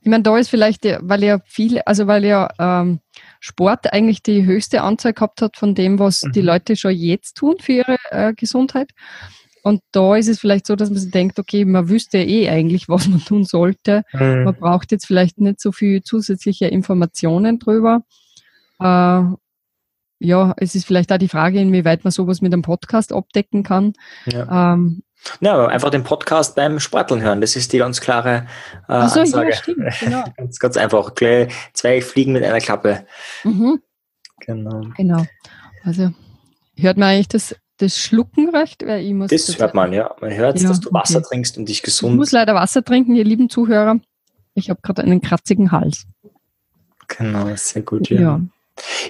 [0.00, 3.00] Ich meine, da ist vielleicht, weil ja viele, also weil ja ähm,
[3.40, 6.32] Sport eigentlich die höchste Anzahl gehabt hat von dem, was mhm.
[6.32, 8.90] die Leute schon jetzt tun für ihre äh, Gesundheit.
[9.62, 12.88] Und da ist es vielleicht so, dass man sich denkt, okay, man wüsste eh eigentlich,
[12.88, 14.02] was man tun sollte.
[14.12, 14.44] Mhm.
[14.44, 18.02] Man braucht jetzt vielleicht nicht so viel zusätzliche Informationen drüber.
[18.80, 19.22] Äh,
[20.20, 23.92] ja, es ist vielleicht auch die Frage, inwieweit man sowas mit einem Podcast abdecken kann.
[24.26, 24.74] Ja.
[24.74, 25.02] Ähm,
[25.40, 28.46] ja, einfach den Podcast beim Sporteln hören, das ist die ganz klare
[28.88, 29.50] äh, Ach so, Ansage.
[29.50, 30.24] Ja, stimmt, genau.
[30.36, 31.12] ganz, ganz einfach.
[31.72, 33.06] Zwei Fliegen mit einer Klappe.
[33.44, 33.80] Mhm.
[34.40, 34.82] Genau.
[34.96, 35.26] Genau.
[35.84, 36.12] Also
[36.76, 38.84] hört man eigentlich das das Schlucken recht?
[38.86, 40.14] Weil ich muss das, das hört man, ja.
[40.20, 41.28] Man hört, ja, dass du Wasser okay.
[41.28, 42.12] trinkst und dich gesund.
[42.12, 44.00] Ich muss leider Wasser trinken, ihr lieben Zuhörer.
[44.54, 46.06] Ich habe gerade einen kratzigen Hals.
[47.08, 48.20] Genau, sehr gut, ja.
[48.20, 48.40] Ja,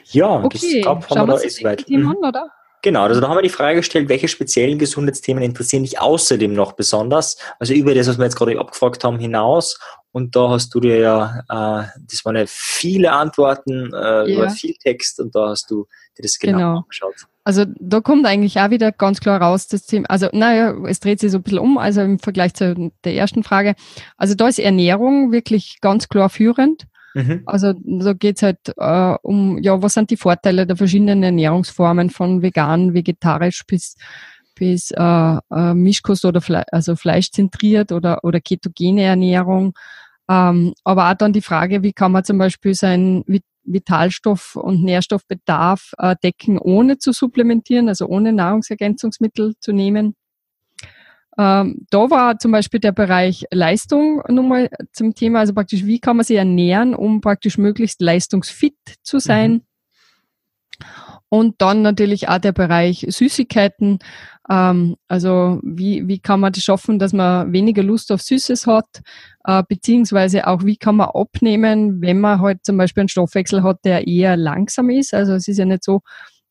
[0.05, 0.59] ja okay.
[0.61, 1.87] das glaub, haben wir da ist weit.
[1.87, 2.17] Thema mhm.
[2.17, 2.51] oder?
[2.83, 6.73] Genau, also da haben wir die Frage gestellt, welche speziellen Gesundheitsthemen interessieren dich außerdem noch
[6.73, 7.37] besonders?
[7.59, 9.81] Also über das, was wir jetzt gerade abgefragt haben, hinaus
[10.13, 14.49] Und da hast du dir ja, äh, das waren ja viele Antworten, äh, ja.
[14.51, 16.77] viel Text und da hast du dir das genau, genau.
[16.79, 17.15] angeschaut.
[17.49, 21.19] Also da kommt eigentlich auch wieder ganz klar raus, das Thema, also naja, es dreht
[21.19, 23.75] sich so ein bisschen um, also im Vergleich zu der ersten Frage.
[24.19, 26.85] Also da ist Ernährung wirklich ganz klar führend.
[27.15, 27.45] Mhm.
[27.47, 32.43] Also da geht's halt äh, um, ja, was sind die Vorteile der verschiedenen Ernährungsformen von
[32.43, 33.97] vegan, vegetarisch bis
[34.55, 39.73] bis äh, äh, Mischkost oder Fle also fleischzentriert oder, oder ketogene Ernährung.
[40.29, 43.25] Ähm, aber auch dann die Frage, wie kann man zum Beispiel seinen
[43.65, 50.15] Vitalstoff- und Nährstoffbedarf äh, decken, ohne zu supplementieren, also ohne Nahrungsergänzungsmittel zu nehmen.
[51.39, 56.17] Ähm, da war zum Beispiel der Bereich Leistung nochmal zum Thema, also praktisch, wie kann
[56.17, 59.53] man sich ernähren, um praktisch möglichst leistungsfit zu sein.
[59.53, 59.63] Mhm.
[61.31, 63.99] Und dann natürlich auch der Bereich Süßigkeiten.
[64.51, 69.03] Ähm, also wie, wie kann man das schaffen, dass man weniger Lust auf Süßes hat,
[69.45, 73.85] äh, beziehungsweise auch wie kann man abnehmen, wenn man halt zum Beispiel einen Stoffwechsel hat,
[73.85, 75.15] der eher langsam ist.
[75.15, 76.01] Also es ist ja nicht so,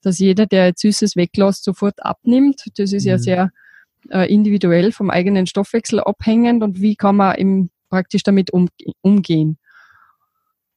[0.02, 2.66] dass jeder, der jetzt Süßes weglässt, sofort abnimmt.
[2.78, 3.10] Das ist mhm.
[3.10, 3.52] ja sehr
[4.12, 8.68] äh, individuell vom eigenen Stoffwechsel abhängend und wie kann man eben praktisch damit um,
[9.02, 9.58] umgehen.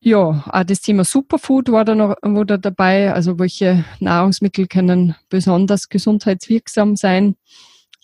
[0.03, 3.13] Ja, auch das Thema Superfood war da noch war da dabei.
[3.13, 7.37] Also welche Nahrungsmittel können besonders gesundheitswirksam sein?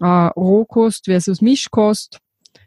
[0.01, 2.19] Äh, Rohkost versus Mischkost.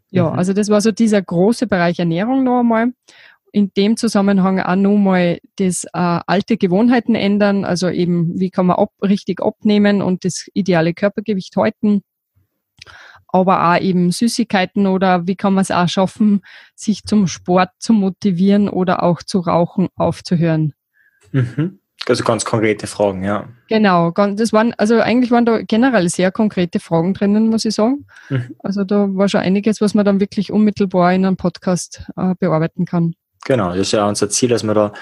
[0.09, 0.39] Ja, mhm.
[0.39, 2.93] also das war so dieser große Bereich Ernährung noch einmal.
[3.51, 8.77] In dem Zusammenhang auch nochmal das äh, alte Gewohnheiten ändern, also eben wie kann man
[8.77, 12.01] ab, richtig abnehmen und das ideale Körpergewicht halten
[13.31, 16.41] aber auch eben Süßigkeiten oder wie kann man es auch schaffen,
[16.75, 20.73] sich zum Sport zu motivieren oder auch zu rauchen aufzuhören.
[21.31, 21.79] Mhm.
[22.07, 23.49] Also ganz konkrete Fragen, ja.
[23.67, 28.07] Genau, das waren, also eigentlich waren da generell sehr konkrete Fragen drinnen, muss ich sagen.
[28.29, 28.55] Mhm.
[28.59, 32.85] Also da war schon einiges, was man dann wirklich unmittelbar in einem Podcast äh, bearbeiten
[32.85, 33.13] kann.
[33.45, 34.93] Genau, das ist ja unser Ziel, dass wir da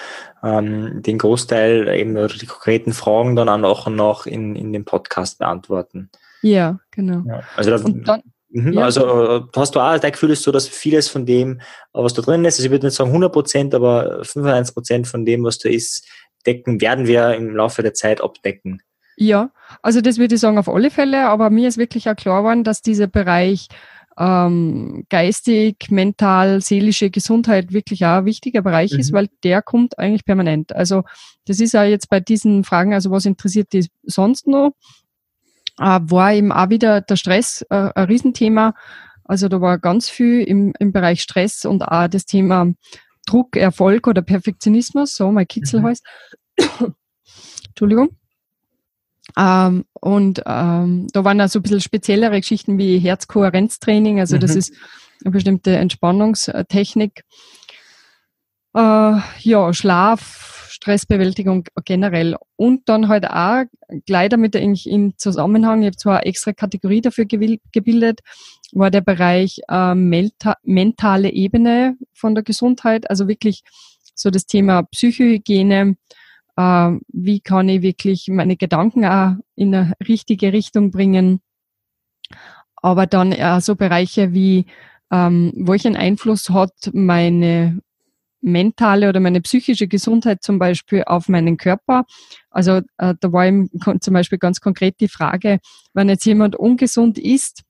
[0.43, 4.73] ähm, den Großteil eben oder die konkreten Fragen dann auch nach und nach in, in
[4.73, 6.09] dem Podcast beantworten.
[6.47, 7.23] Ja, genau.
[7.27, 8.83] Ja, also, da, dann, mhm, ja.
[8.83, 11.61] also hast du auch dein Gefühl ist so, dass vieles von dem,
[11.93, 15.25] was da drin ist, also ich würde nicht sagen 100 Prozent, aber 95 Prozent von
[15.25, 16.07] dem, was da ist,
[16.45, 18.81] decken, werden wir im Laufe der Zeit abdecken.
[19.17, 19.49] Ja,
[19.81, 22.63] also das würde ich sagen auf alle Fälle, aber mir ist wirklich auch klar geworden,
[22.63, 23.67] dass dieser Bereich
[24.17, 28.99] ähm, geistig, mental, seelische Gesundheit wirklich auch ein wichtiger Bereich mhm.
[28.99, 30.75] ist, weil der kommt eigentlich permanent.
[30.75, 31.03] Also
[31.45, 34.71] das ist ja jetzt bei diesen Fragen, also was interessiert die sonst noch?
[35.77, 38.73] War eben auch wieder der Stress äh, ein Riesenthema.
[39.23, 42.73] Also da war ganz viel im, im Bereich Stress und auch das Thema
[43.25, 46.01] Druck, Erfolg oder Perfektionismus, so mein Kitzelhals.
[46.59, 46.95] Mhm.
[47.67, 48.09] Entschuldigung.
[49.37, 54.39] Ähm, und ähm, da waren auch so ein bisschen speziellere Geschichten wie Herzkohärenztraining, also mhm.
[54.39, 54.73] das ist
[55.23, 57.23] eine bestimmte Entspannungstechnik.
[58.75, 62.35] Äh, ja, Schlaf, Stressbewältigung generell.
[62.55, 63.63] Und dann halt auch
[64.05, 68.21] gleich damit in Zusammenhang, ich habe zwar eine extra Kategorie dafür gebildet,
[68.73, 73.63] war der Bereich äh, mentale Ebene von der Gesundheit, also wirklich
[74.13, 75.95] so das Thema Psychohygiene,
[76.57, 81.41] äh, wie kann ich wirklich meine Gedanken auch in eine richtige Richtung bringen,
[82.75, 84.65] aber dann auch so Bereiche wie
[85.11, 87.79] ähm, welchen Einfluss hat meine
[88.41, 92.05] mentale oder meine psychische Gesundheit zum Beispiel auf meinen Körper.
[92.49, 93.69] Also äh, da war eben
[93.99, 95.59] zum Beispiel ganz konkret die Frage,
[95.93, 97.63] wenn jetzt jemand ungesund ist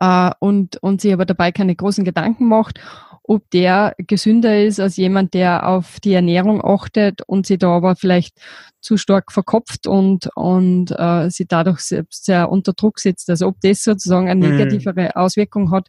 [0.00, 2.80] äh, und, und sich aber dabei keine großen Gedanken macht,
[3.28, 7.96] ob der gesünder ist als jemand, der auf die Ernährung achtet und sich da aber
[7.96, 8.38] vielleicht
[8.80, 13.28] zu stark verkopft und, und äh, sie dadurch selbst sehr unter Druck setzt.
[13.28, 14.56] Also ob das sozusagen eine mhm.
[14.56, 15.88] negativere Auswirkung hat,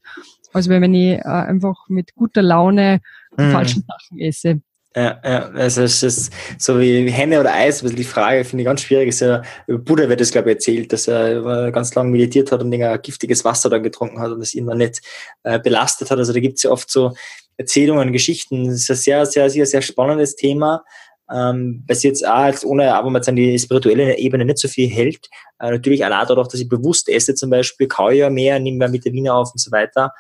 [0.54, 3.02] als wenn ich äh, einfach mit guter Laune
[3.38, 3.52] mhm.
[3.52, 4.62] falschen Sachen esse.
[4.98, 8.66] Ja, ja, also es ist so wie Henne oder Eis, also die Frage finde ich
[8.66, 9.10] ganz schwierig.
[9.10, 12.74] Ist ja, Buddha wird das, glaube ich, erzählt, dass er ganz lange meditiert hat und
[12.74, 15.02] ein giftiges Wasser dann getrunken hat und das ihn nicht
[15.44, 16.18] äh, belastet hat.
[16.18, 17.14] Also da gibt es ja oft so
[17.58, 18.66] Erzählungen, Geschichten.
[18.66, 20.84] Das ist ein sehr, sehr, sehr, sehr spannendes Thema.
[21.32, 24.90] Ähm, was jetzt auch als ohne, aber man an die spirituelle Ebene nicht so viel
[24.90, 25.28] hält.
[25.60, 28.94] Äh, natürlich allein dadurch, dass ich bewusst esse zum Beispiel, kaue ja mehr, nehme mehr
[28.94, 30.12] Vitamine auf und so weiter.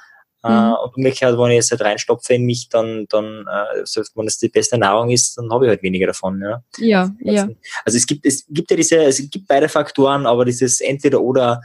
[0.47, 0.73] Äh, mhm.
[0.83, 4.38] und umgekehrt, wenn ich es halt reinstopfe in mich, dann, dann äh, selbst wenn es
[4.38, 6.41] die beste Nahrung ist, dann habe ich halt weniger davon.
[6.41, 7.12] Ja, ja.
[7.19, 7.47] ja.
[7.86, 11.62] Also es gibt, es gibt ja diese, es gibt beide Faktoren, aber dieses entweder oder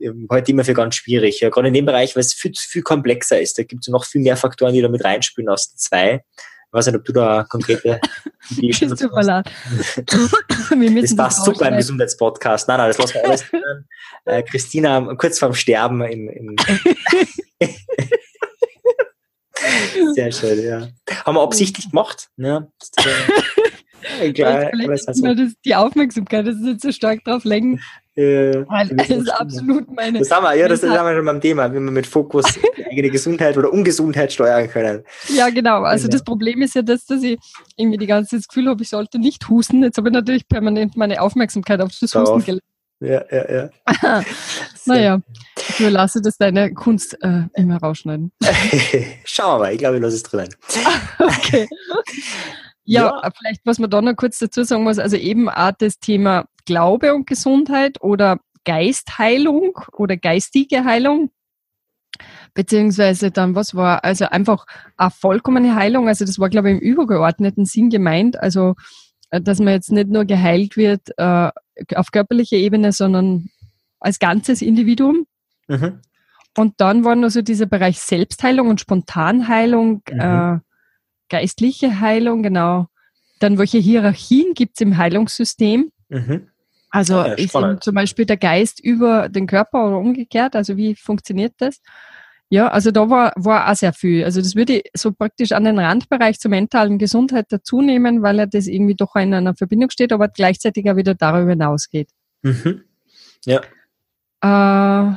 [0.00, 1.40] ähm, heute immer für ganz schwierig.
[1.40, 3.58] Ja, gerade in dem Bereich, weil es viel, viel komplexer ist.
[3.58, 6.24] Da gibt es noch viel mehr Faktoren, die da mit reinspielen aus zwei.
[6.70, 8.00] Ich weiß nicht, ob du da konkrete
[8.58, 9.00] Ideen hast.
[9.00, 9.46] Super laut.
[11.02, 12.68] das passt super im Gesundheitspodcast.
[12.68, 13.44] Nein, nein, das lassen wir alles.
[14.24, 16.56] äh, Christina kurz vorm Sterben im, im
[20.14, 20.88] Sehr schön, ja.
[21.24, 22.28] Haben wir absichtlich gemacht.
[22.36, 22.68] Ja.
[24.20, 25.20] Egal, das, das,
[25.64, 27.80] die Aufmerksamkeit, das ist nicht so stark drauf lenken.
[28.20, 30.18] Äh, das ist absolut meine.
[30.18, 32.44] Das haben wir, ja, das, das haben wir schon beim Thema, wie wir mit Fokus
[32.76, 35.04] die eigene Gesundheit oder Ungesundheit steuern können.
[35.28, 35.82] Ja, genau.
[35.82, 36.12] Also genau.
[36.12, 37.38] das Problem ist ja das, dass ich
[37.76, 39.82] irgendwie die ganze Zeit das Gefühl habe, ich sollte nicht husten.
[39.82, 42.64] Jetzt habe ich natürlich permanent meine Aufmerksamkeit auf das Husten gelegt.
[43.00, 44.22] Ja, ja, ja.
[44.84, 45.20] naja,
[45.56, 48.30] ich überlasse das deine Kunst äh, immer rausschneiden.
[49.24, 50.48] Schauen wir mal, ich glaube, ich lasse es drin.
[51.18, 51.66] okay.
[52.84, 55.98] Ja, ja, vielleicht, was man da noch kurz dazu sagen muss, also eben auch das
[56.00, 61.30] Thema Glaube und Gesundheit oder Geistheilung oder geistige Heilung.
[62.54, 66.80] Beziehungsweise dann, was war, also einfach eine vollkommene Heilung, also das war, glaube ich, im
[66.80, 68.74] übergeordneten Sinn gemeint, also
[69.30, 71.50] äh, dass man jetzt nicht nur geheilt wird äh,
[71.94, 73.48] auf körperlicher Ebene, sondern
[74.00, 75.26] als ganzes Individuum.
[75.68, 76.00] Mhm.
[76.56, 80.20] Und dann war noch so dieser Bereich Selbstheilung und Spontanheilung, mhm.
[80.20, 80.58] äh,
[81.28, 82.88] geistliche Heilung, genau.
[83.38, 85.92] Dann welche Hierarchien gibt es im Heilungssystem?
[86.08, 86.49] Mhm.
[86.90, 90.56] Also ja, ist zum Beispiel der Geist über den Körper oder umgekehrt?
[90.56, 91.80] Also wie funktioniert das?
[92.52, 94.24] Ja, also da war, war auch sehr viel.
[94.24, 98.40] Also das würde ich so praktisch an den Randbereich zur mentalen Gesundheit dazu nehmen, weil
[98.40, 102.08] er das irgendwie doch in einer Verbindung steht, aber gleichzeitig auch wieder darüber hinausgeht.
[102.42, 102.82] Mhm.
[103.46, 103.60] Ja.
[104.42, 105.14] Äh,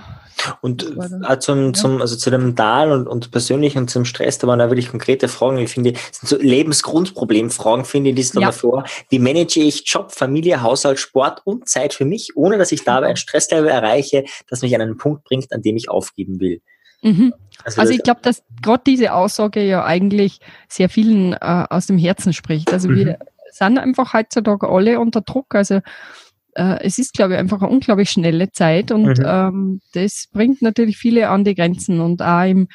[0.62, 4.48] und auch zum, zum, also zu dem Mental und, und persönlich und zum Stress, da
[4.48, 5.58] waren da wirklich konkrete Fragen.
[5.58, 8.48] Ich finde, das sind so Lebensgrundproblemfragen, finde ich, die sind ja.
[8.48, 8.86] davor.
[9.10, 13.08] Wie manage ich Job, Familie, Haushalt, Sport und Zeit für mich, ohne dass ich dabei
[13.08, 16.62] ein Stresslevel erreiche, das mich an einen Punkt bringt, an dem ich aufgeben will?
[17.04, 17.34] Mhm.
[17.64, 21.98] Also, also, ich glaube, dass gerade diese Aussage ja eigentlich sehr vielen äh, aus dem
[21.98, 22.72] Herzen spricht.
[22.74, 22.96] Also mhm.
[22.96, 23.20] wir
[23.52, 25.54] sind einfach heutzutage alle unter Druck.
[25.54, 25.82] Also
[26.56, 29.26] äh, es ist, glaube ich, einfach eine unglaublich schnelle Zeit und mhm.
[29.26, 32.00] ähm, das bringt natürlich viele an die Grenzen.
[32.00, 32.68] Und auch im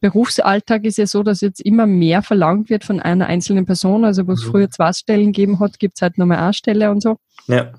[0.00, 4.04] Berufsalltag ist ja so, dass jetzt immer mehr verlangt wird von einer einzelnen Person.
[4.04, 4.50] Also wo es mhm.
[4.50, 7.16] früher zwei Stellen gegeben hat, gibt es halt nochmal eine Stelle und so.
[7.46, 7.72] Ja.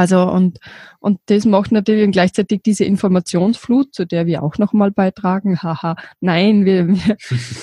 [0.00, 0.60] Also und,
[0.98, 5.62] und das macht natürlich gleichzeitig diese Informationsflut, zu der wir auch nochmal beitragen.
[5.62, 7.16] Haha, nein, wir, wir,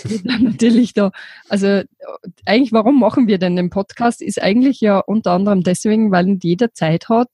[0.04, 1.10] wir natürlich da,
[1.50, 1.82] also
[2.46, 4.22] eigentlich, warum machen wir denn den Podcast?
[4.22, 7.30] Ist eigentlich ja unter anderem deswegen, weil jeder Zeit hat,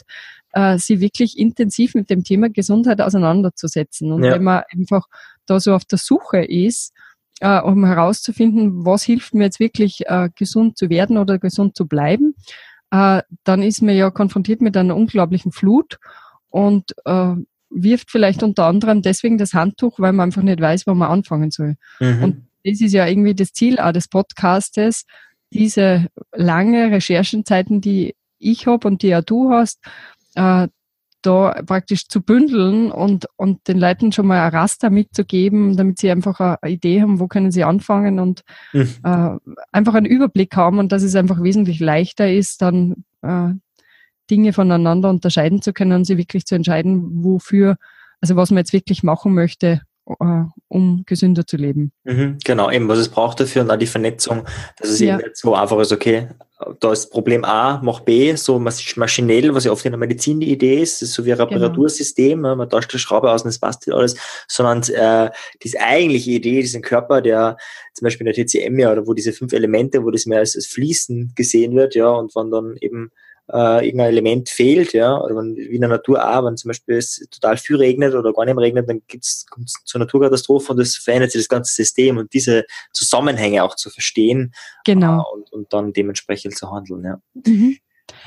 [0.53, 4.13] äh, sie wirklich intensiv mit dem Thema Gesundheit auseinanderzusetzen.
[4.13, 4.31] Und ja.
[4.31, 5.07] wenn man einfach
[5.45, 6.93] da so auf der Suche ist,
[7.41, 11.89] äh, um herauszufinden, was hilft mir jetzt wirklich äh, gesund zu werden oder gesund zu
[11.89, 12.35] bleiben,
[12.93, 15.97] äh, dann ist man ja konfrontiert mit einer unglaublichen Flut
[16.49, 17.33] und äh,
[17.71, 21.49] wirft vielleicht unter anderem deswegen das Handtuch, weil man einfach nicht weiß, wo man anfangen
[21.49, 21.75] soll.
[21.99, 22.23] Mhm.
[22.23, 25.05] Und das ist ja irgendwie das Ziel auch des Podcastes,
[25.51, 29.79] diese lange Recherchenzeiten, die ich habe und die auch du hast,
[30.35, 30.67] äh,
[31.25, 36.11] da praktisch zu bündeln und, und den Leuten schon mal ein Raster mitzugeben, damit sie
[36.11, 38.89] einfach eine Idee haben, wo können sie anfangen und mhm.
[39.03, 39.37] äh,
[39.71, 43.49] einfach einen Überblick haben und dass es einfach wesentlich leichter ist, dann äh,
[44.29, 47.77] Dinge voneinander unterscheiden zu können und sie wirklich zu entscheiden, wofür,
[48.21, 51.91] also was man jetzt wirklich machen möchte, äh, um gesünder zu leben.
[52.03, 54.45] Mhm, genau, eben, was es braucht dafür und auch die Vernetzung,
[54.77, 55.19] dass es ja.
[55.19, 56.29] eben so einfach ist, okay,
[56.79, 60.51] da ist Problem A, mach B, so maschinell, was ja oft in der Medizin die
[60.51, 61.49] Idee ist, ist so wie ein genau.
[61.49, 62.55] Reparatursystem, genau.
[62.55, 64.15] man tauscht die Schraube aus und es passt alles,
[64.47, 67.57] sondern äh, diese eigentliche Idee, diesen Körper, der
[67.93, 70.55] zum Beispiel in der TCM ja, oder wo diese fünf Elemente, wo das mehr als,
[70.55, 73.11] als Fließen gesehen wird, ja, und wann dann eben
[73.51, 76.95] äh, irgendein Element fehlt, ja, oder wenn, wie in der Natur auch, wenn zum Beispiel
[76.95, 80.77] es total viel regnet oder gar nicht mehr regnet, dann gibt's kommt's zur Naturkatastrophe und
[80.79, 84.53] das verändert sich das ganze System und diese Zusammenhänge auch zu verstehen
[84.85, 85.19] genau.
[85.19, 87.19] Äh, und, und dann dementsprechend zu handeln, ja.
[87.33, 87.77] Mhm.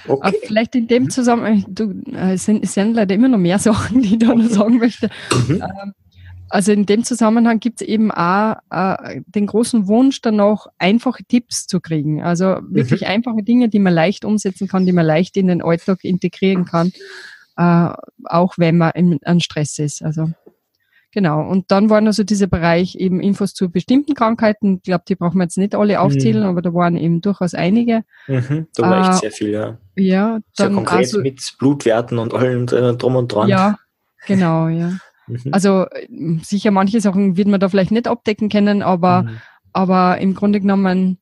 [0.08, 0.38] Okay.
[0.42, 4.02] vielleicht in dem Zusammenhang, du, äh, es sind, es sind leider immer noch mehr Sachen,
[4.02, 5.08] die ich da noch sagen möchte.
[5.48, 5.62] Mhm.
[5.62, 5.94] Ähm,
[6.48, 11.24] also in dem Zusammenhang gibt es eben auch äh, den großen Wunsch, dann noch einfache
[11.24, 12.22] Tipps zu kriegen.
[12.22, 13.08] Also wirklich mhm.
[13.08, 16.92] einfache Dinge, die man leicht umsetzen kann, die man leicht in den Alltag integrieren kann,
[17.56, 17.90] äh,
[18.24, 20.02] auch wenn man in, an Stress ist.
[20.02, 20.30] Also
[21.12, 21.40] genau.
[21.48, 24.76] Und dann waren also dieser Bereich eben Infos zu bestimmten Krankheiten.
[24.76, 26.48] Ich glaube, die brauchen wir jetzt nicht alle aufzählen, mhm.
[26.48, 28.04] aber da waren eben durchaus einige.
[28.28, 29.78] Mhm, da war äh, echt sehr viel, ja.
[29.96, 33.48] Ja, dann sehr konkret also, mit Blutwerten und allem drum und dran.
[33.48, 33.76] Ja,
[34.26, 34.98] genau, ja.
[35.26, 35.52] Mhm.
[35.52, 35.86] Also
[36.42, 39.38] sicher manche Sachen wird man da vielleicht nicht abdecken können, aber, mhm.
[39.72, 41.18] aber im Grunde genommen,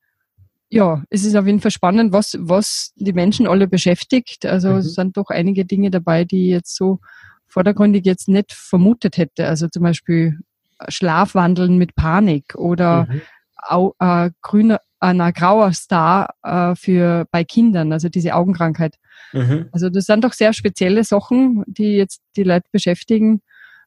[0.68, 4.46] ja, es ist auf jeden Fall spannend, was, was die Menschen alle beschäftigt.
[4.46, 4.76] Also mhm.
[4.78, 7.00] es sind doch einige Dinge dabei, die jetzt so
[7.46, 9.46] vordergründig jetzt nicht vermutet hätte.
[9.46, 10.40] Also zum Beispiel
[10.88, 13.20] Schlafwandeln mit Panik oder mhm.
[13.56, 18.96] au, äh, grüner, ein grauer Star äh, für bei Kindern, also diese Augenkrankheit.
[19.32, 19.68] Mhm.
[19.72, 23.42] Also das sind doch sehr spezielle Sachen, die jetzt die Leute beschäftigen.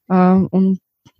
[0.09, 0.79] Äh, und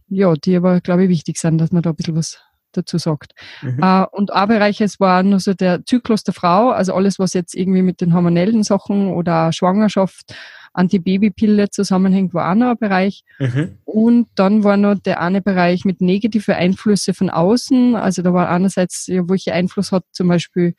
[0.10, 2.40] ja, die aber, glaube ich, wichtig sind, dass man da ein bisschen was
[2.72, 3.34] dazu sagt.
[3.62, 3.80] Mhm.
[3.82, 7.34] Äh, und ein Bereich, es war nur so der Zyklus der Frau, also alles, was
[7.34, 10.34] jetzt irgendwie mit den hormonellen Sachen oder Schwangerschaft,
[10.74, 13.24] Antibabypille zusammenhängt, war auch noch ein Bereich.
[13.40, 13.78] Mhm.
[13.84, 17.96] Und dann war noch der eine Bereich mit negative Einflüsse von außen.
[17.96, 20.76] Also da war einerseits, ja, welche Einfluss hat zum Beispiel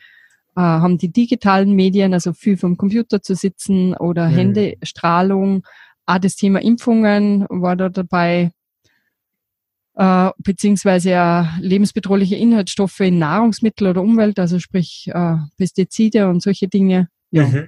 [0.56, 4.34] äh, haben die digitalen Medien, also viel vom Computer zu sitzen oder mhm.
[4.34, 5.64] Händestrahlung,
[6.08, 8.50] auch das Thema Impfungen war da dabei,
[9.94, 16.66] äh, beziehungsweise äh, lebensbedrohliche Inhaltsstoffe in Nahrungsmittel oder Umwelt, also sprich äh, Pestizide und solche
[16.66, 17.08] Dinge.
[17.30, 17.66] Ja, mhm.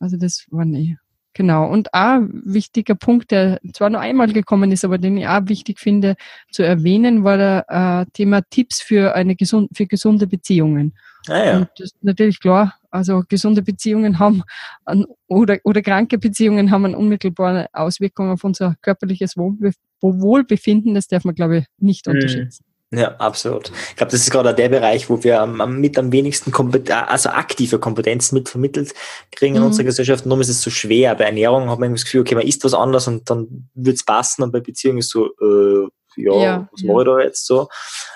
[0.00, 0.96] also das war nie.
[1.34, 1.68] Genau.
[1.68, 5.80] Und ein wichtiger Punkt, der zwar nur einmal gekommen ist, aber den ich auch wichtig
[5.80, 6.14] finde
[6.50, 10.94] zu erwähnen, war das äh, Thema Tipps für eine gesund, für gesunde Beziehungen.
[11.26, 11.56] Ah, ja.
[11.58, 14.42] Und das ist natürlich klar, also gesunde Beziehungen haben
[14.84, 20.94] an, oder, oder kranke Beziehungen haben eine unmittelbare Auswirkung auf unser körperliches Wohlbefinden.
[20.94, 22.14] Das darf man, glaube ich, nicht mhm.
[22.14, 22.64] unterschätzen.
[22.92, 23.72] Ja, absolut.
[23.90, 27.30] Ich glaube, das ist gerade der Bereich, wo wir am, mit am wenigsten Kompet also
[27.30, 28.94] aktive Kompetenzen mit vermittelt
[29.32, 29.66] kriegen in mhm.
[29.66, 30.24] unserer Gesellschaft.
[30.24, 31.16] Darum ist es so schwer.
[31.16, 34.04] Bei Ernährung hat man das Gefühl, okay, man isst was anderes und dann wird es
[34.04, 36.92] passen und bei Beziehungen ist so, äh, ja, ja was ja.
[36.92, 37.68] mache ich da jetzt so?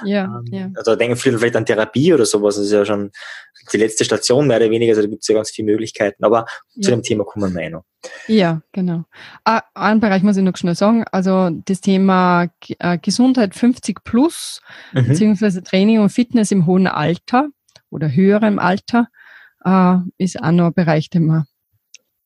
[0.05, 0.71] Ja, ähm, ja.
[0.77, 2.57] Also denken viele vielleicht an Therapie oder sowas.
[2.57, 3.11] Das ist ja schon
[3.73, 4.93] die letzte Station mehr oder weniger.
[4.93, 6.25] Also da gibt es ja ganz viele Möglichkeiten.
[6.25, 6.83] Aber ja.
[6.83, 7.85] zu dem Thema kommen wir eh noch.
[8.27, 9.05] Ja, genau.
[9.45, 11.05] Ah, einen Bereich muss ich noch schnell sagen.
[11.11, 14.61] Also das Thema äh, Gesundheit 50 plus,
[14.93, 15.09] mhm.
[15.09, 17.49] beziehungsweise Training und Fitness im hohen Alter
[17.91, 19.09] oder höherem Alter,
[19.65, 21.45] äh, ist auch noch ein Bereich, der, man,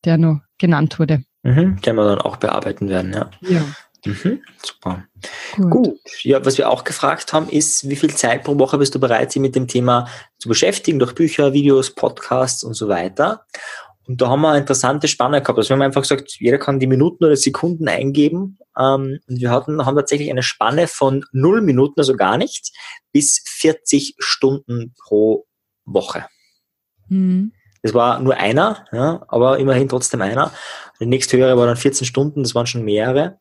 [0.04, 1.24] der noch genannt wurde.
[1.42, 3.30] Mhm, den wir dann auch bearbeiten werden, ja.
[3.40, 3.62] Ja.
[4.04, 5.04] Mhm, super.
[5.56, 5.70] Gut.
[5.70, 6.00] Gut.
[6.22, 9.30] Ja, was wir auch gefragt haben, ist, wie viel Zeit pro Woche bist du bereit,
[9.30, 13.46] sich mit dem Thema zu beschäftigen, durch Bücher, Videos, Podcasts und so weiter?
[14.08, 15.58] Und da haben wir eine interessante Spanne gehabt.
[15.58, 18.58] Also wir haben einfach gesagt, jeder kann die Minuten oder Sekunden eingeben.
[18.76, 22.72] Ähm, und wir hatten, haben tatsächlich eine Spanne von null Minuten, also gar nichts,
[23.12, 25.46] bis 40 Stunden pro
[25.84, 26.26] Woche.
[27.08, 27.52] Mhm.
[27.82, 30.52] Das war nur einer, ja, aber immerhin trotzdem einer.
[31.00, 33.38] Der nächsthöhere war dann 14 Stunden, das waren schon mehrere.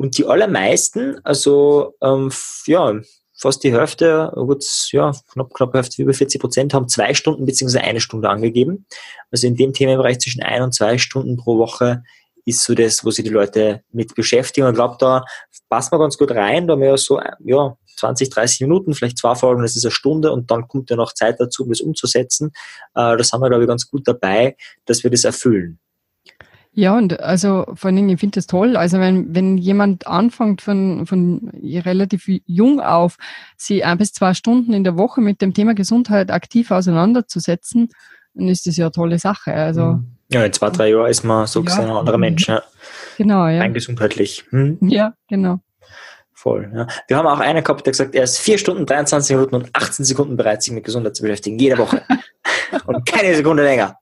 [0.00, 2.32] Und die allermeisten, also ähm,
[2.64, 2.98] ja,
[3.36, 7.84] fast die Hälfte, gut, ja, knapp, knapp Hälfte, über 40 Prozent haben zwei Stunden beziehungsweise
[7.84, 8.86] eine Stunde angegeben.
[9.30, 12.02] Also in dem Themenbereich zwischen ein und zwei Stunden pro Woche
[12.46, 14.66] ist so das, wo sich die Leute mit beschäftigen.
[14.66, 15.22] Und ich glaube, da
[15.68, 16.66] passt man ganz gut rein.
[16.66, 19.92] Da haben wir ja so, ja, 20, 30 Minuten, vielleicht zwei Folgen, das ist eine
[19.92, 22.52] Stunde und dann kommt ja noch Zeit dazu, um das umzusetzen.
[22.94, 25.78] Äh, das haben wir, glaube ich, ganz gut dabei, dass wir das erfüllen.
[26.72, 28.76] Ja, und also vor allen Dingen, ich finde das toll.
[28.76, 33.16] Also wenn, wenn jemand anfängt von, von relativ jung auf,
[33.56, 37.88] sie ein bis zwei Stunden in der Woche mit dem Thema Gesundheit aktiv auseinanderzusetzen,
[38.34, 39.52] dann ist das ja eine tolle Sache.
[39.52, 40.16] Also, mhm.
[40.30, 41.80] ja, in zwei, drei Jahren ist man so ja.
[41.80, 42.48] ein anderer Mensch.
[42.48, 42.62] Ja.
[43.18, 43.60] Genau, ja.
[43.60, 44.44] Rein gesundheitlich.
[44.50, 44.78] Hm?
[44.80, 45.60] Ja, genau.
[46.40, 46.72] Voll.
[46.74, 46.86] Ja.
[47.06, 50.06] Wir haben auch einen gehabt, der gesagt, er ist vier Stunden, 23 Minuten und 18
[50.06, 52.00] Sekunden bereit, sich mit Gesundheit zu beschäftigen, jede Woche.
[52.86, 53.98] und keine Sekunde länger.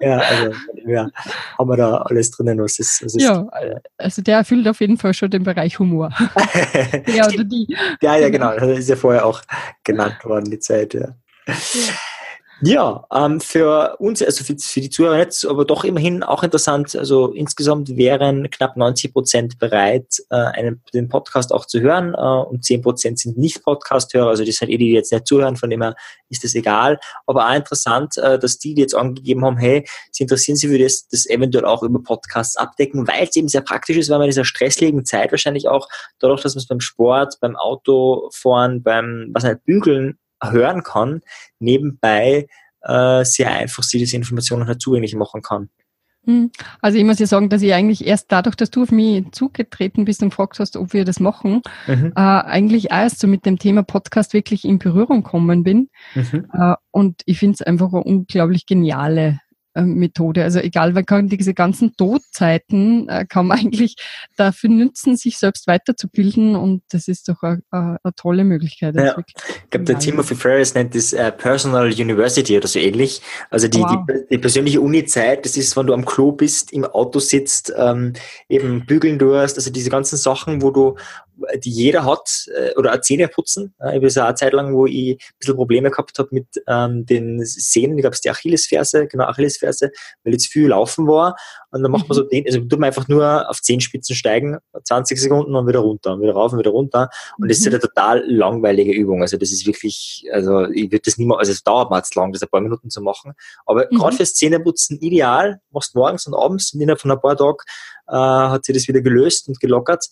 [0.00, 0.52] Ja, also
[0.86, 1.10] ja,
[1.58, 3.04] haben wir da alles drinnen, was ist.
[3.04, 3.46] Was ist ja,
[3.98, 6.08] also der erfüllt auf jeden Fall schon den Bereich Humor.
[7.08, 7.76] ja, oder die.
[8.00, 8.54] Ja, ja, genau.
[8.54, 9.42] Das ist ja vorher auch
[9.84, 11.08] genannt worden, die Zeit, ja.
[11.46, 11.54] ja.
[12.64, 16.94] Ja, ähm, für uns, also für, für, die Zuhörer jetzt, aber doch immerhin auch interessant.
[16.94, 22.48] Also insgesamt wären knapp 90 Prozent bereit, äh, einen, den Podcast auch zu hören äh,
[22.48, 24.28] und 10 Prozent sind nicht Podcast-Hörer.
[24.28, 25.96] Also die sind eh die, die jetzt nicht zuhören, von dem her
[26.28, 27.00] ist das egal.
[27.26, 30.78] Aber auch interessant, äh, dass die, die jetzt angegeben haben, hey, sie interessieren sich für
[30.78, 34.26] das, das eventuell auch über Podcasts abdecken, weil es eben sehr praktisch ist, weil man
[34.26, 35.88] in dieser stressligen Zeit wahrscheinlich auch
[36.20, 40.16] dadurch, dass man es beim Sport, beim Autofahren, beim was halt Bügeln
[40.50, 41.20] hören kann,
[41.58, 42.46] nebenbei
[42.82, 45.70] äh, sehr einfach sie diese Informationen halt zugänglich machen kann.
[46.24, 46.52] Hm.
[46.80, 50.04] Also ich muss ja sagen, dass ich eigentlich erst dadurch, dass du auf mich zugetreten
[50.04, 52.12] bist und gefragt hast, ob wir das machen, mhm.
[52.14, 55.90] äh, eigentlich erst so mit dem Thema Podcast wirklich in Berührung kommen bin.
[56.14, 56.46] Mhm.
[56.52, 59.40] Äh, und ich finde es einfach eine unglaublich geniale
[59.80, 60.44] Methode.
[60.44, 63.96] Also egal, man kann diese ganzen Todzeiten äh, kann man eigentlich
[64.36, 68.94] dafür nützen, sich selbst weiterzubilden und das ist doch eine, eine tolle Möglichkeit.
[68.96, 69.16] Ja.
[69.18, 73.22] Ich glaube, der Timothy Ferris nennt das äh, Personal University oder so ähnlich.
[73.50, 74.04] Also die, wow.
[74.08, 78.12] die, die, persönliche Uni-Zeit, das ist, wenn du am Klo bist, im Auto sitzt, ähm,
[78.48, 80.96] eben bügeln durst, also diese ganzen Sachen, wo du
[81.56, 83.74] die jeder hat, äh, oder Zähne putzen.
[83.78, 87.06] Ich habe ja eine Zeit lang, wo ich ein bisschen Probleme gehabt habe mit ähm,
[87.06, 89.90] den Sehnen, ich glaube es die Achillesferse, genau Achillesferse,
[90.24, 91.36] weil jetzt viel laufen war.
[91.70, 92.28] Und dann macht man so mhm.
[92.28, 96.22] den, also tut man einfach nur auf Zehenspitzen steigen, 20 Sekunden und wieder runter, und
[96.22, 97.08] wieder rauf und wieder runter.
[97.38, 97.72] Und das ist mhm.
[97.72, 99.22] eine total langweilige Übung.
[99.22, 102.32] Also das ist wirklich, also ich würde das niemals, also es dauert mal jetzt lang,
[102.32, 103.32] das ein paar Minuten zu machen.
[103.66, 103.96] Aber mhm.
[103.96, 107.58] gerade fürs Zähneputzen ideal, machst morgens und abends und innerhalb von ein paar Tagen
[108.08, 110.06] äh, hat sich das wieder gelöst und gelockert.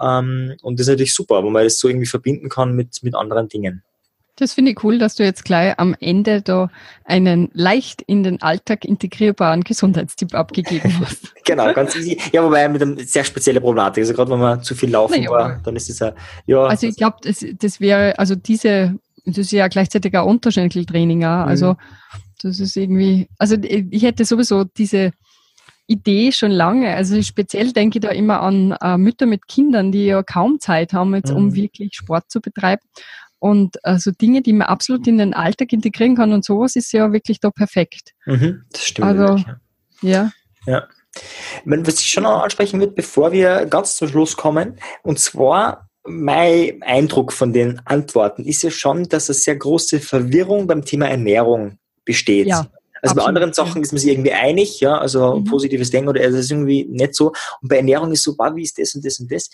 [0.00, 3.14] Ähm, und das ist natürlich super, wo man das so irgendwie verbinden kann mit, mit
[3.14, 3.82] anderen Dingen.
[4.38, 6.70] Das finde ich cool, dass du jetzt gleich am Ende da
[7.04, 11.34] einen leicht in den Alltag integrierbaren Gesundheitstipp abgegeben hast.
[11.46, 12.20] genau, ganz easy.
[12.32, 14.02] Ja, wobei mit einem sehr speziellen Problematik.
[14.02, 16.12] Also gerade wenn man zu viel laufen naja, war, dann ist es ja,
[16.44, 16.64] ja.
[16.64, 21.44] Also ich glaube, das, das wäre, also diese, das ist ja gleichzeitig ein Unterschenkeltraining, ja.
[21.44, 21.48] Mhm.
[21.48, 21.76] Also
[22.42, 25.12] das ist irgendwie, also ich hätte sowieso diese
[25.86, 26.94] Idee schon lange.
[26.94, 30.92] Also speziell denke ich da immer an äh, Mütter mit Kindern, die ja kaum Zeit
[30.92, 31.54] haben, jetzt, um mhm.
[31.54, 32.82] wirklich Sport zu betreiben.
[33.38, 37.12] Und also Dinge, die man absolut in den Alltag integrieren kann und sowas ist ja
[37.12, 38.12] wirklich da perfekt.
[38.24, 39.08] Mhm, das stimmt.
[39.08, 39.46] Also, wirklich,
[40.02, 40.30] ja.
[40.66, 40.72] ja.
[40.72, 40.88] ja.
[41.64, 46.82] Was ich schon noch ansprechen würde, bevor wir ganz zum Schluss kommen, und zwar mein
[46.82, 51.78] Eindruck von den Antworten ist ja schon, dass es sehr große Verwirrung beim Thema Ernährung
[52.04, 52.46] besteht.
[52.46, 52.66] Ja.
[53.06, 53.24] Also Absolut.
[53.24, 55.44] bei anderen Sachen ist man sich irgendwie einig, ja, also mhm.
[55.44, 57.28] positives Denken oder also ist irgendwie nicht so.
[57.62, 59.48] Und bei Ernährung ist so, wie ist das und das und das.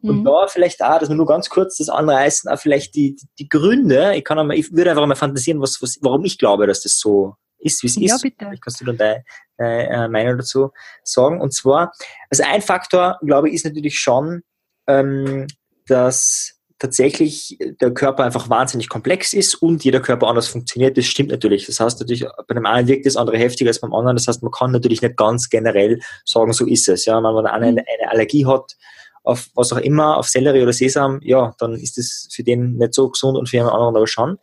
[0.00, 0.24] Und mhm.
[0.24, 3.48] da vielleicht auch, dass wir nur ganz kurz das anreißen, auch vielleicht die, die, die
[3.48, 4.14] Gründe.
[4.16, 6.98] Ich kann einmal, ich würde einfach mal fantasieren, was, was, warum ich glaube, dass das
[6.98, 8.22] so ist, wie es ja, ist.
[8.22, 8.36] Bitte.
[8.38, 9.24] Vielleicht kannst du dann deine,
[9.58, 10.70] deine äh, Meinung dazu
[11.02, 11.40] sagen.
[11.40, 11.92] Und zwar,
[12.30, 14.42] also ein Faktor, glaube ich, ist natürlich schon,
[14.86, 15.46] ähm,
[15.86, 20.96] dass tatsächlich der Körper einfach wahnsinnig komplex ist und jeder Körper anders funktioniert.
[20.98, 21.66] Das stimmt natürlich.
[21.66, 24.16] Das heißt natürlich, bei dem einen wirkt das andere heftiger als beim anderen.
[24.16, 27.04] Das heißt, man kann natürlich nicht ganz generell sagen, so ist es.
[27.04, 27.78] Ja, wenn man eine, mhm.
[27.78, 28.76] eine Allergie hat
[29.22, 32.92] auf was auch immer, auf Sellerie oder Sesam, ja, dann ist das für den nicht
[32.92, 34.38] so gesund und für jemand anderen aber schon.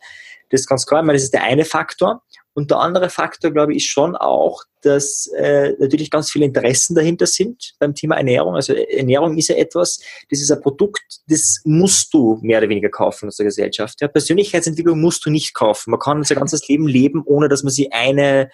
[0.50, 1.00] Das ist ganz klar.
[1.00, 2.22] Ich meine, das ist der eine Faktor.
[2.54, 6.94] Und der andere Faktor, glaube ich, ist schon auch, dass äh, natürlich ganz viele Interessen
[6.94, 8.56] dahinter sind beim Thema Ernährung.
[8.56, 12.90] Also Ernährung ist ja etwas, das ist ein Produkt, das musst du mehr oder weniger
[12.90, 14.00] kaufen aus der Gesellschaft.
[14.00, 15.92] Ja, Persönlichkeitsentwicklung musst du nicht kaufen.
[15.92, 18.50] Man kann sein ganzes Leben leben, ohne dass man sich eine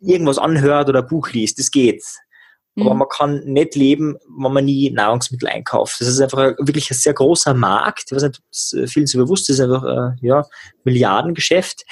[0.00, 1.58] irgendwas anhört oder ein Buch liest.
[1.58, 2.02] Das geht.
[2.78, 2.98] Aber mhm.
[2.98, 5.98] man kann nicht leben, wenn man nie Nahrungsmittel einkauft.
[5.98, 8.04] Das ist einfach ein, wirklich ein sehr großer Markt.
[8.06, 10.44] Ich weiß nicht, ob es vielen so bewusst ist, einfach äh, ja,
[10.84, 11.84] Milliardengeschäft.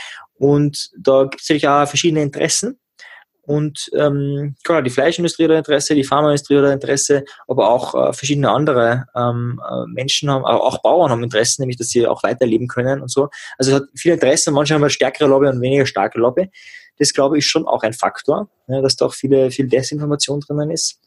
[0.45, 2.79] Und da gibt es natürlich auch verschiedene Interessen.
[3.47, 8.51] Und ähm, klar, die Fleischindustrie hat Interesse, die Pharmaindustrie hat Interesse, aber auch äh, verschiedene
[8.51, 13.01] andere ähm, äh, Menschen haben, auch Bauern haben Interesse, nämlich dass sie auch weiterleben können
[13.01, 13.31] und so.
[13.57, 16.51] Also es hat viel Interesse, manche haben eine stärkere Lobby und weniger starke Lobby.
[16.99, 20.71] Das glaube ich schon auch ein Faktor, ja, dass da auch viele, viel Desinformation drinnen
[20.71, 21.01] ist.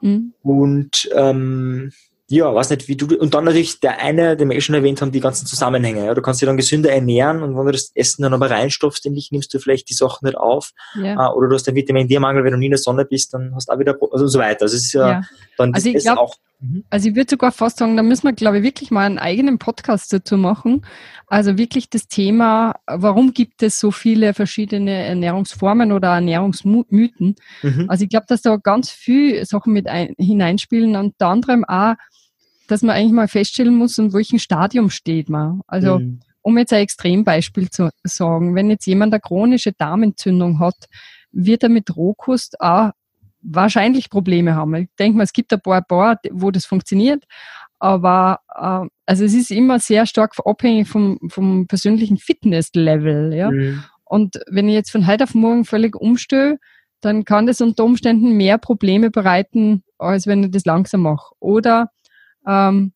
[0.00, 0.32] Mhm.
[0.42, 1.92] Und ähm,
[2.30, 5.00] ja, weiß nicht, wie du, und dann natürlich der eine, den wir eh schon erwähnt
[5.00, 6.04] haben, die ganzen Zusammenhänge.
[6.04, 9.00] Ja, du kannst dich dann gesünder ernähren und wenn du das Essen dann aber reinstopfst
[9.06, 10.72] in dich, nimmst du vielleicht die Sachen nicht auf.
[10.94, 11.14] Ja.
[11.14, 13.54] Äh, oder du hast einen Vitamin D-Mangel, wenn du nie in der Sonne bist, dann
[13.54, 14.62] hast du auch wieder, also und so weiter.
[14.62, 15.22] Also es ist ja, ja.
[15.56, 16.34] dann also ich glaub, auch.
[16.60, 16.84] Mhm.
[16.90, 19.58] Also ich würde sogar fast sagen, da müssen wir, glaube ich, wirklich mal einen eigenen
[19.58, 20.84] Podcast dazu machen.
[21.28, 27.36] Also wirklich das Thema, warum gibt es so viele verschiedene Ernährungsformen oder Ernährungsmythen?
[27.62, 27.84] Mhm.
[27.88, 31.94] Also ich glaube, dass da ganz viele Sachen mit ein, hineinspielen, unter anderem auch,
[32.68, 35.62] dass man eigentlich mal feststellen muss, in welchem Stadium steht man.
[35.66, 36.20] Also, mhm.
[36.42, 40.76] um jetzt ein Extrembeispiel zu sagen, wenn jetzt jemand eine chronische Darmentzündung hat,
[41.32, 42.92] wird er mit Rohkost auch
[43.40, 44.74] wahrscheinlich Probleme haben.
[44.74, 47.24] Ich denke mal, es gibt ein paar, paar wo das funktioniert,
[47.78, 53.34] aber äh, also es ist immer sehr stark abhängig vom, vom persönlichen Fitnesslevel.
[53.34, 53.50] Ja?
[53.50, 53.84] Mhm.
[54.04, 56.58] Und wenn ich jetzt von heute auf morgen völlig umstehe,
[57.00, 61.32] dann kann das unter Umständen mehr Probleme bereiten, als wenn ich das langsam mache.
[61.38, 61.90] Oder
[62.48, 62.92] ähm,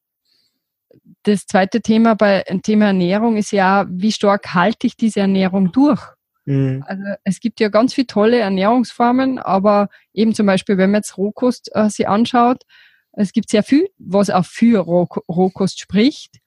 [1.24, 6.00] das zweite Thema bei Thema Ernährung ist ja, wie stark halte ich diese Ernährung durch?
[6.44, 6.82] Mhm.
[6.86, 11.16] Also es gibt ja ganz viele tolle Ernährungsformen, aber eben zum Beispiel, wenn man jetzt
[11.16, 12.64] Rohkost äh, sich anschaut,
[13.12, 16.38] es gibt sehr viel, was auch für Roh Rohkost spricht.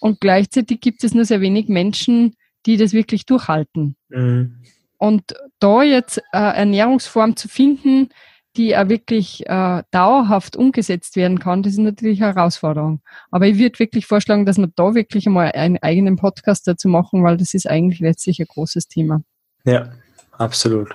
[0.00, 2.36] Und gleichzeitig gibt es nur sehr wenig Menschen,
[2.66, 3.96] die das wirklich durchhalten.
[4.10, 4.62] Mhm.
[4.98, 8.10] Und da jetzt äh, Ernährungsform zu finden,
[8.56, 13.00] die auch wirklich äh, dauerhaft umgesetzt werden kann, das ist natürlich eine Herausforderung.
[13.30, 17.24] Aber ich würde wirklich vorschlagen, dass wir da wirklich einmal einen eigenen Podcast dazu machen,
[17.24, 19.22] weil das ist eigentlich letztlich ein großes Thema.
[19.64, 19.92] Ja,
[20.32, 20.94] absolut.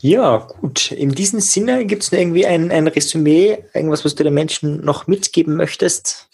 [0.00, 0.92] Ja, gut.
[0.92, 5.06] In diesem Sinne gibt es irgendwie ein, ein Resümee, irgendwas, was du den Menschen noch
[5.06, 6.28] mitgeben möchtest?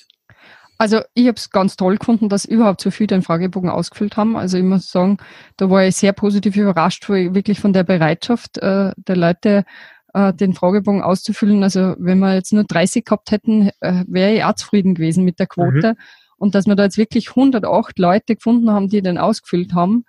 [0.83, 4.37] Also ich habe es ganz toll gefunden, dass überhaupt so viele den Fragebogen ausgefüllt haben.
[4.37, 5.19] Also ich muss sagen,
[5.57, 9.65] da war ich sehr positiv überrascht, wirklich von der Bereitschaft äh, der Leute,
[10.13, 11.63] äh, den Fragebogen auszufüllen.
[11.63, 15.39] Also wenn wir jetzt nur 30 gehabt hätten, äh, wäre ich auch zufrieden gewesen mit
[15.39, 15.93] der Quote.
[15.93, 15.97] Mhm.
[16.37, 20.05] Und dass wir da jetzt wirklich 108 Leute gefunden haben, die den ausgefüllt haben,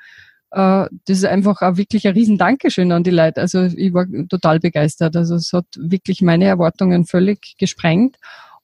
[0.52, 3.42] äh, das ist einfach auch wirklich ein riesen Dankeschön an die Leute.
[3.42, 5.16] Also ich war total begeistert.
[5.16, 8.18] Also es hat wirklich meine Erwartungen völlig gesprengt.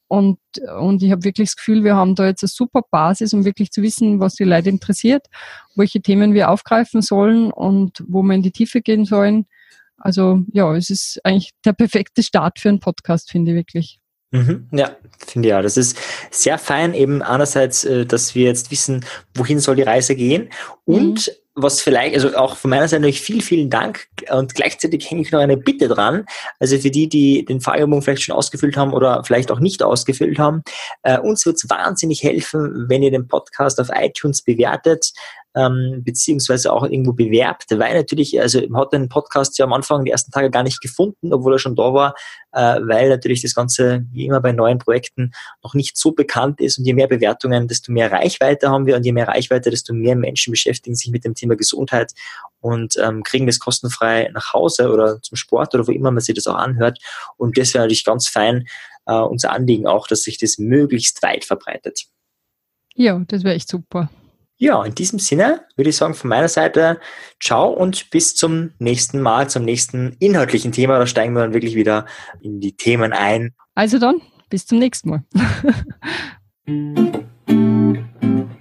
[0.06, 0.38] Und,
[0.80, 3.70] und ich habe wirklich das Gefühl, wir haben da jetzt eine super Basis, um wirklich
[3.70, 5.26] zu wissen, was die Leute interessiert,
[5.76, 9.46] welche Themen wir aufgreifen sollen und wo wir in die Tiefe gehen sollen.
[10.00, 14.00] Also ja, es ist eigentlich der perfekte Start für einen Podcast, finde ich wirklich.
[14.32, 14.96] Mhm, ja,
[15.26, 15.62] finde ich ja.
[15.62, 15.98] Das ist
[16.30, 20.48] sehr fein, eben einerseits, äh, dass wir jetzt wissen, wohin soll die Reise gehen
[20.84, 21.32] und mhm
[21.62, 25.32] was vielleicht, also auch von meiner Seite natürlich viel, vielen Dank und gleichzeitig hänge ich
[25.32, 26.24] noch eine Bitte dran.
[26.58, 30.38] Also für die, die den Fragebogen vielleicht schon ausgefüllt haben oder vielleicht auch nicht ausgefüllt
[30.38, 30.62] haben,
[31.02, 35.12] äh, uns wird es wahnsinnig helfen, wenn ihr den Podcast auf iTunes bewertet
[35.56, 40.10] ähm, beziehungsweise auch irgendwo bewerbt, weil natürlich, also hat den Podcast ja am Anfang die
[40.10, 42.14] ersten Tage gar nicht gefunden, obwohl er schon da war,
[42.52, 45.32] äh, weil natürlich das Ganze, wie immer bei neuen Projekten,
[45.62, 49.04] noch nicht so bekannt ist und je mehr Bewertungen, desto mehr Reichweite haben wir und
[49.04, 52.12] je mehr Reichweite, desto mehr Menschen beschäftigen sich mit dem Thema Gesundheit
[52.60, 56.34] und ähm, kriegen das kostenfrei nach Hause oder zum Sport oder wo immer man sich
[56.34, 56.98] das auch anhört
[57.36, 58.66] und das wäre natürlich ganz fein,
[59.06, 62.04] äh, unser Anliegen auch, dass sich das möglichst weit verbreitet.
[62.94, 64.10] Ja, das wäre echt super.
[64.62, 67.00] Ja, in diesem Sinne würde ich sagen von meiner Seite,
[67.42, 70.98] ciao und bis zum nächsten Mal, zum nächsten inhaltlichen Thema.
[70.98, 72.04] Da steigen wir dann wirklich wieder
[72.42, 73.54] in die Themen ein.
[73.74, 75.24] Also dann, bis zum nächsten Mal.